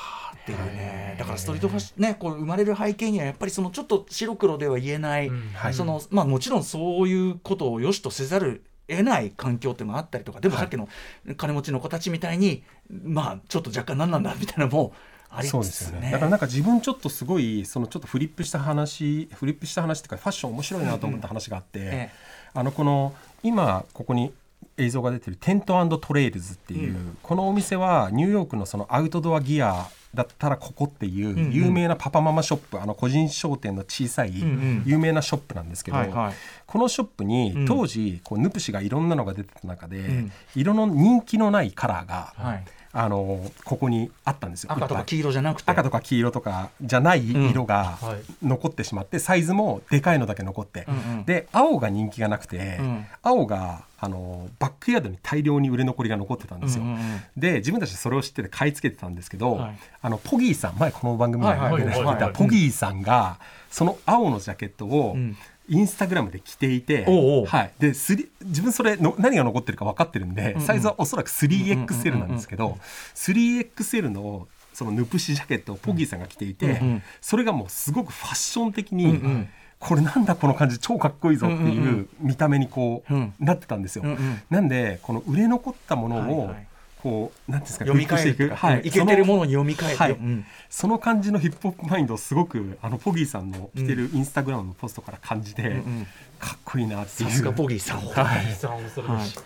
[0.45, 1.17] ていうね。
[1.19, 5.75] だからストリートファッションねこう生まれる背景にはやっぱりそのちょっと白黒では言えない、はい。
[5.75, 10.63] そのまあもちろんそういうことを良しとせざる得ない環境っていうのがあったりとかでもはい。
[10.63, 10.89] さっきの
[11.37, 14.93] 金持ちの子たちみたいに、まあちょっと若干何なんだみたいなのも
[15.31, 16.11] ありそうでつつねすよね。
[16.13, 22.11] だからなんか自分ちょっとすごいそのちょっとフリップした話フリップした話っていうかファッション面白いなと思った話があって、ええ。
[22.55, 24.33] あのこの今ここに
[24.79, 31.53] 映像が出てるテントトレイルズっていう、このお店はニューヨークのそのアウトドアギアだったらここっていんううん。
[31.53, 36.35] 有名なパパママショップ、あの個人商店の小さいん有名なショップなんですけど、はいはい。
[36.67, 37.29] このショップうん。
[37.29, 40.33] に当時こうヌプシがいろんなのが出てた中で、ん。
[40.57, 42.65] 色の人気のないカラーが、はい
[42.99, 44.73] あのここにあったんですよ。
[44.73, 45.71] 赤とか黄色じゃなくて。
[45.71, 48.09] 赤とか黄色とかじゃない色がうん。
[48.09, 48.19] はい。
[48.43, 51.25] 残ってしまって、サイズもでかいのだけ残って、うんうん。
[51.27, 53.07] で青が人気がなくて、うん。
[53.23, 56.85] 青があのバックヤードに大量に売れ残りが残ってたんですよ。
[56.85, 57.21] うんうんうん。
[57.37, 59.79] で自分たちそれを知ってて買い付けてたんですけど、はい。
[60.01, 62.19] あのポギーさん前この番組ではいはい出てはいはい。
[62.19, 63.39] たポギーさんが
[63.71, 65.37] その青のジャケットをうん
[65.69, 67.47] インスタグラムで着ていて、おうおう。
[67.47, 70.67] はい、でスリ自分それの何が残ってるか分かってるんで、うんうん。
[70.67, 72.79] サイズはおそらく 3XL なんですけど
[73.15, 79.49] 3XL のそのヌプシジャケットをポギーさんが着ていて、うんうんそれがもうすごくファッション的に、うんうん。
[79.79, 82.09] これなんだこの感じ超かっこいいぞってうんうんういうん。
[82.21, 83.35] 見た目にこう、うん。
[83.39, 84.05] なってたんですよ。
[84.05, 84.43] うんうん。
[84.49, 86.67] なんでこの売れ残ったものを、はいはい
[87.07, 88.55] こうなんていうんですか読み替えるフィットしていく。
[88.57, 88.81] はい。
[88.81, 90.11] いけてるもそのに読み替える、はい。
[90.11, 90.45] うん。
[90.69, 96.07] その感じのヒップホップマインドをすごくあのポギーさんの着てるインスタグラムのポストから感じて、うんうん。
[96.41, 97.31] かっこいいなっていう。
[97.31, 98.01] さすがボギーさん。
[98.01, 98.53] はい。
[98.53, 99.39] さん恐るべし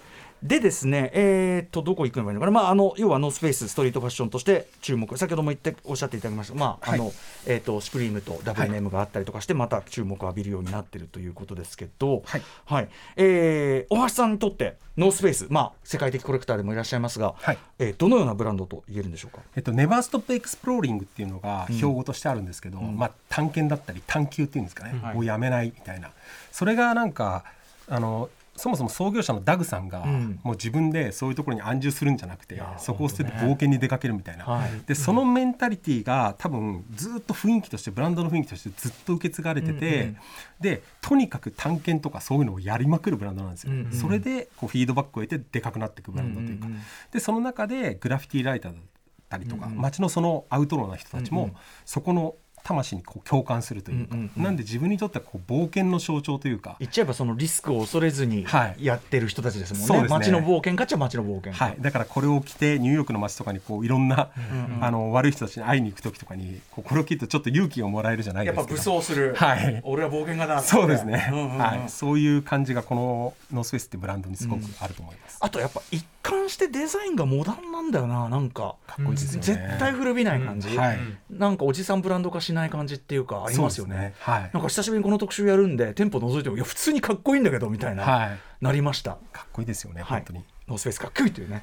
[0.42, 5.16] でですね、えー、とどこ行くのがいいのかな、まあ、あの要はノースペースストリートファッションとして注目。
[5.18, 6.54] 先ほども言っておっしゃっていただきました。
[6.54, 6.98] まあ、はい。
[6.98, 7.12] あの
[7.46, 12.42] えー、とシュプリームとダブルネームがあったりとかして、また注目を浴びるようになっているということですけど、はい。
[12.64, 12.88] はい。
[13.16, 17.58] えー大橋さんにとってノースペース、まあ、世界的コレクターでもいらっしゃいますが、はい。
[17.78, 19.42] えーどのようなブランドと言えるんでしょうか？
[19.56, 25.16] えっと、ネバーストップエクスプローリングっていうのが標語としてあるんですけど、まあ、探検だったり探求っていうんですかね、はい。
[25.18, 26.10] をやめないみたいな。
[26.50, 27.44] それがなんか
[27.88, 28.30] あの
[28.60, 30.38] そもそも創業者のダグさんが、ん。
[30.42, 34.70] もう自分でそういうところに安住するんじゃなくてやそこを捨てて冒険に出かけるみたいな、はい。
[34.86, 40.16] でそのメンタリティーが多分ずっと雰囲気としてブランドの雰囲気としてずっと受け継がれてて、うんうん
[40.60, 43.92] でとにかく探検とかそういうのをやりまくるブランドなんですよ、うんうん。
[43.92, 46.84] それでこうフィードバックを得てでかくなっていくブランドというか、うんうんうん。
[47.12, 48.82] でその中でグラフィティライターだっ
[49.30, 51.52] たりとか、うんうん街のそのアウトローな人たちも、
[51.86, 52.34] そこの
[52.64, 54.42] 魂にこう共感するというか、うんうんうん。
[54.42, 58.84] なんで自分にとってはこう冒険の象徴というか、言っちゃえばそのリスクを恐れずにはい。
[58.84, 59.86] やってる人たちですもんね。
[59.86, 60.18] そうですね。
[60.18, 61.64] 街の冒険かっちゃ街の冒険か。
[61.64, 68.78] はい、だからこれを着てニューヨークの街とかにこういろんな、うんうんあの悪い人たちに会いに行く時とかにこうこれを着るとちょっと勇気をもらえるじゃないやっぱですけど。
[68.78, 69.80] 武装する、はい。
[69.84, 71.58] 俺は冒険家だそうですね、うんうんうん。
[71.58, 78.76] はい、そういう感じがこのノースフェイスってブランドにすごくあると思います、あとやっぱ一貫してデザインがモダンなんだよななんか。
[78.86, 79.46] かっこいいですよね。
[79.46, 80.98] 絶対古びない感じ、はい。
[81.30, 83.94] なんかおじさんブランド化しない感じっていうかありますよね。
[83.94, 84.50] そうですはい。
[84.52, 88.38] なんか久しぶりにこの特集やるんで店舗覗いてもいや普通にかっこいいんだけどみたいな、はい。
[88.60, 89.18] なりました。
[89.32, 90.20] かっこいいですよね、はい。
[90.20, 90.44] 本当に。
[90.68, 91.62] ノースペースかっこいいというね。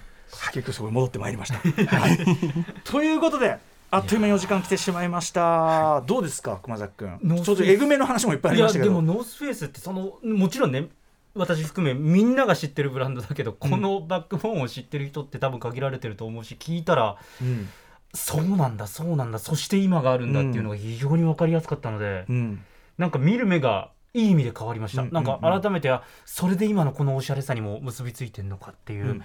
[0.51, 1.59] 結局そこに戻ってまいりました、
[1.99, 2.17] はい。
[2.83, 3.57] ということで
[3.89, 6.01] あっという間にお時間来てしまいました。
[6.05, 7.41] どうですか熊崎君。
[7.41, 8.91] ちょっとえぐめの話もいっぱいありましたけど。
[8.91, 10.89] もノースフェイスってそのもちろんね
[11.37, 17.69] 私含めみんなが知ってるブランドだけど、このバックボーンを知ってる人って多分限られてると思うし聞いたらうん。
[18.13, 22.63] そうなんだそうなんだそして今があるんだっていうのが非常に分かりやすかったので、うん。
[22.97, 29.23] なんか見る目がいい意味で変わりました、うんなんか改めてあそれで今のこのおしゃれさにも結びついてるのかっていう、うんうん。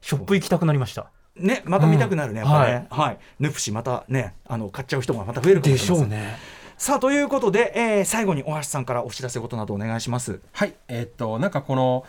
[0.00, 1.10] ショップ行きたくなりました。
[1.36, 6.10] ね、また見たくなるね、うんやっぱね、はい、ヌプシまたね、あの買っちゃう人がまた増えるかもしれません。
[6.10, 6.36] ね
[6.82, 10.40] さあということで、えー最後に大橋さんからお知らせことなどお願いします。
[10.50, 10.74] はい。
[10.88, 12.04] えーっとなんかこの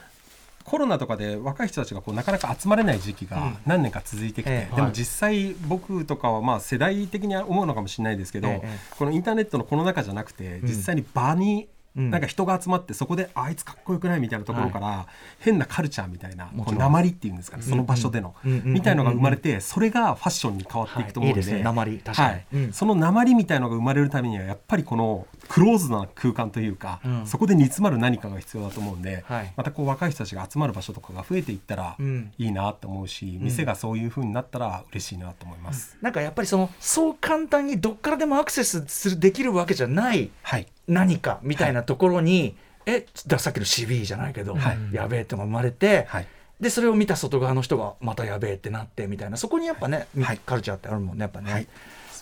[0.63, 3.57] コロナとかで若い人たちがこうなかなか集まれない時期がうん。
[3.67, 12.09] 何年か続いてきて、でも実際僕とかはまあ世代的には思うのかもしれないですけど、ええこのインターネットのこの中じゃなくて実際に場にうん。
[12.09, 15.07] なんか人が集まってそこであいつかっこよくないみたいなところから
[15.39, 21.41] 変なカルチャーみたいなこう鉛っていうんですかねその場所でのみたいのが生まれてそれがファッションに変わっていくと思うんで。
[21.41, 21.49] はい。
[21.49, 22.29] いいですね鉛確かに。
[22.29, 22.45] はい。
[22.53, 22.73] うん。
[22.73, 27.27] その鉛みたいのが生まれるためにはやっぱりこのクローズな空間というか、うん。
[27.27, 29.53] そこで煮詰まる何かが必要だと思うんで、はい。
[29.55, 32.31] またこう若い人たちが集まる場所とかが増えていったらうん。
[32.37, 35.97] いいなって思うし、店がそういう風になったら嬉しいなと思います。
[36.01, 42.55] なんかやっぱりそのそう簡単にどっからでもアクセスするできるわけじゃないはい何かみたいなところに、
[42.86, 44.77] えださっきの CB じゃないけど、はい。
[44.91, 46.27] やべえってのが生まれて、はい。
[46.59, 49.38] でそれを見た外側の人がまたやべえってなってみたいな。
[49.38, 50.39] そこにやっぱね、はい。
[50.45, 51.67] カルチャーってあるもんねやっぱね、はい。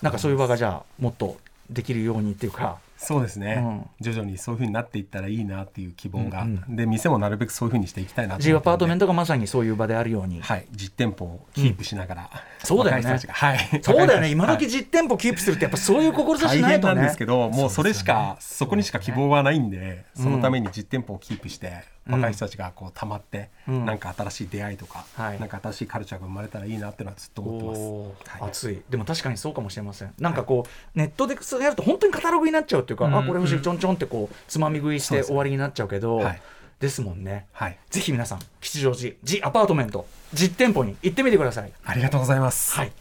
[0.02, 1.36] なんかそういう場がじゃあもっと
[1.70, 3.90] できるようにっていうかそうですね、うん。
[4.00, 10.66] 徐々にそういう風になっていったらいいなっていう希望が、うんで店もなるべくそういう風にしていきたいなとアパートメントトがまさにそういう場であるように、はい。
[10.72, 12.30] 実店舗をキープしながら、
[12.64, 13.02] そうだよね。
[13.02, 13.34] 若い人たちが。
[13.34, 13.80] はい。
[13.82, 14.30] そうだよね。
[14.32, 16.94] 今はい時実店舗キープするってやっぱそういう志大ないとね。
[16.94, 21.66] 変なんですけど、もうそれしかそこにしか希望はないんで、そのために実店舗をキープして、
[22.06, 22.14] うん。
[22.14, 23.84] 若い人たちがこうたまって、うん。
[23.84, 25.40] なんか新しい出会いとか、はい。
[25.40, 28.38] なんか新しいカルチャーが生まれたらいいなっていうのはずっと思ってます。
[28.40, 28.50] はい。
[28.50, 28.82] 熱い。
[28.90, 30.12] でも確かにそうかもしれません。
[30.18, 36.42] なんかこうネットでやると本当にカタログになっちゃうっていうか、うんあこれ欲しいちょんちょんってこうつまみ食いして終わりになっちゃうけどはい。
[36.80, 37.46] ですもんね。
[37.52, 41.72] はい、ぜひ皆さん吉祥寺 G アパートメント実店舗に行ってみてください。
[41.84, 42.74] ありがとうございます。
[42.74, 42.92] はい。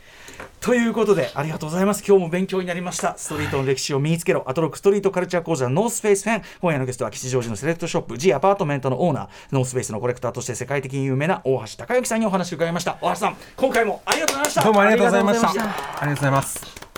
[0.60, 2.04] ということでありがとうございます。
[2.08, 3.18] 今日も勉強になりました。
[3.18, 4.44] ストリートの歴史を身につけろ。
[4.48, 6.44] アトロクストリートカルチャー講座ノースフェイス編。
[6.60, 9.30] 今夜のゲストは吉祥寺のセレクトショップ the Apartment のオーナー。
[9.52, 13.00] ノースフェイスのコレクターとして世界的に有名な大橋高歩さんにお話を伺いました。
[13.02, 14.64] 大橋さん今回もありがとうございました。
[14.64, 15.50] どうもありがとうございました。
[15.50, 15.66] ありが
[16.06, 16.91] とうございます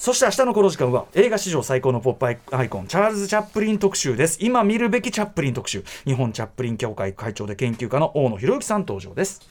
[0.00, 2.26] そして明日のこの時間は映画史上最高のポップ
[2.56, 4.38] アイコンチャールズ・チャップリン特集です。
[4.40, 5.84] 今見るべきチャップリン特集。
[6.06, 9.42] 日本チャップリン協会会長で研究家の大野博之さん登場です。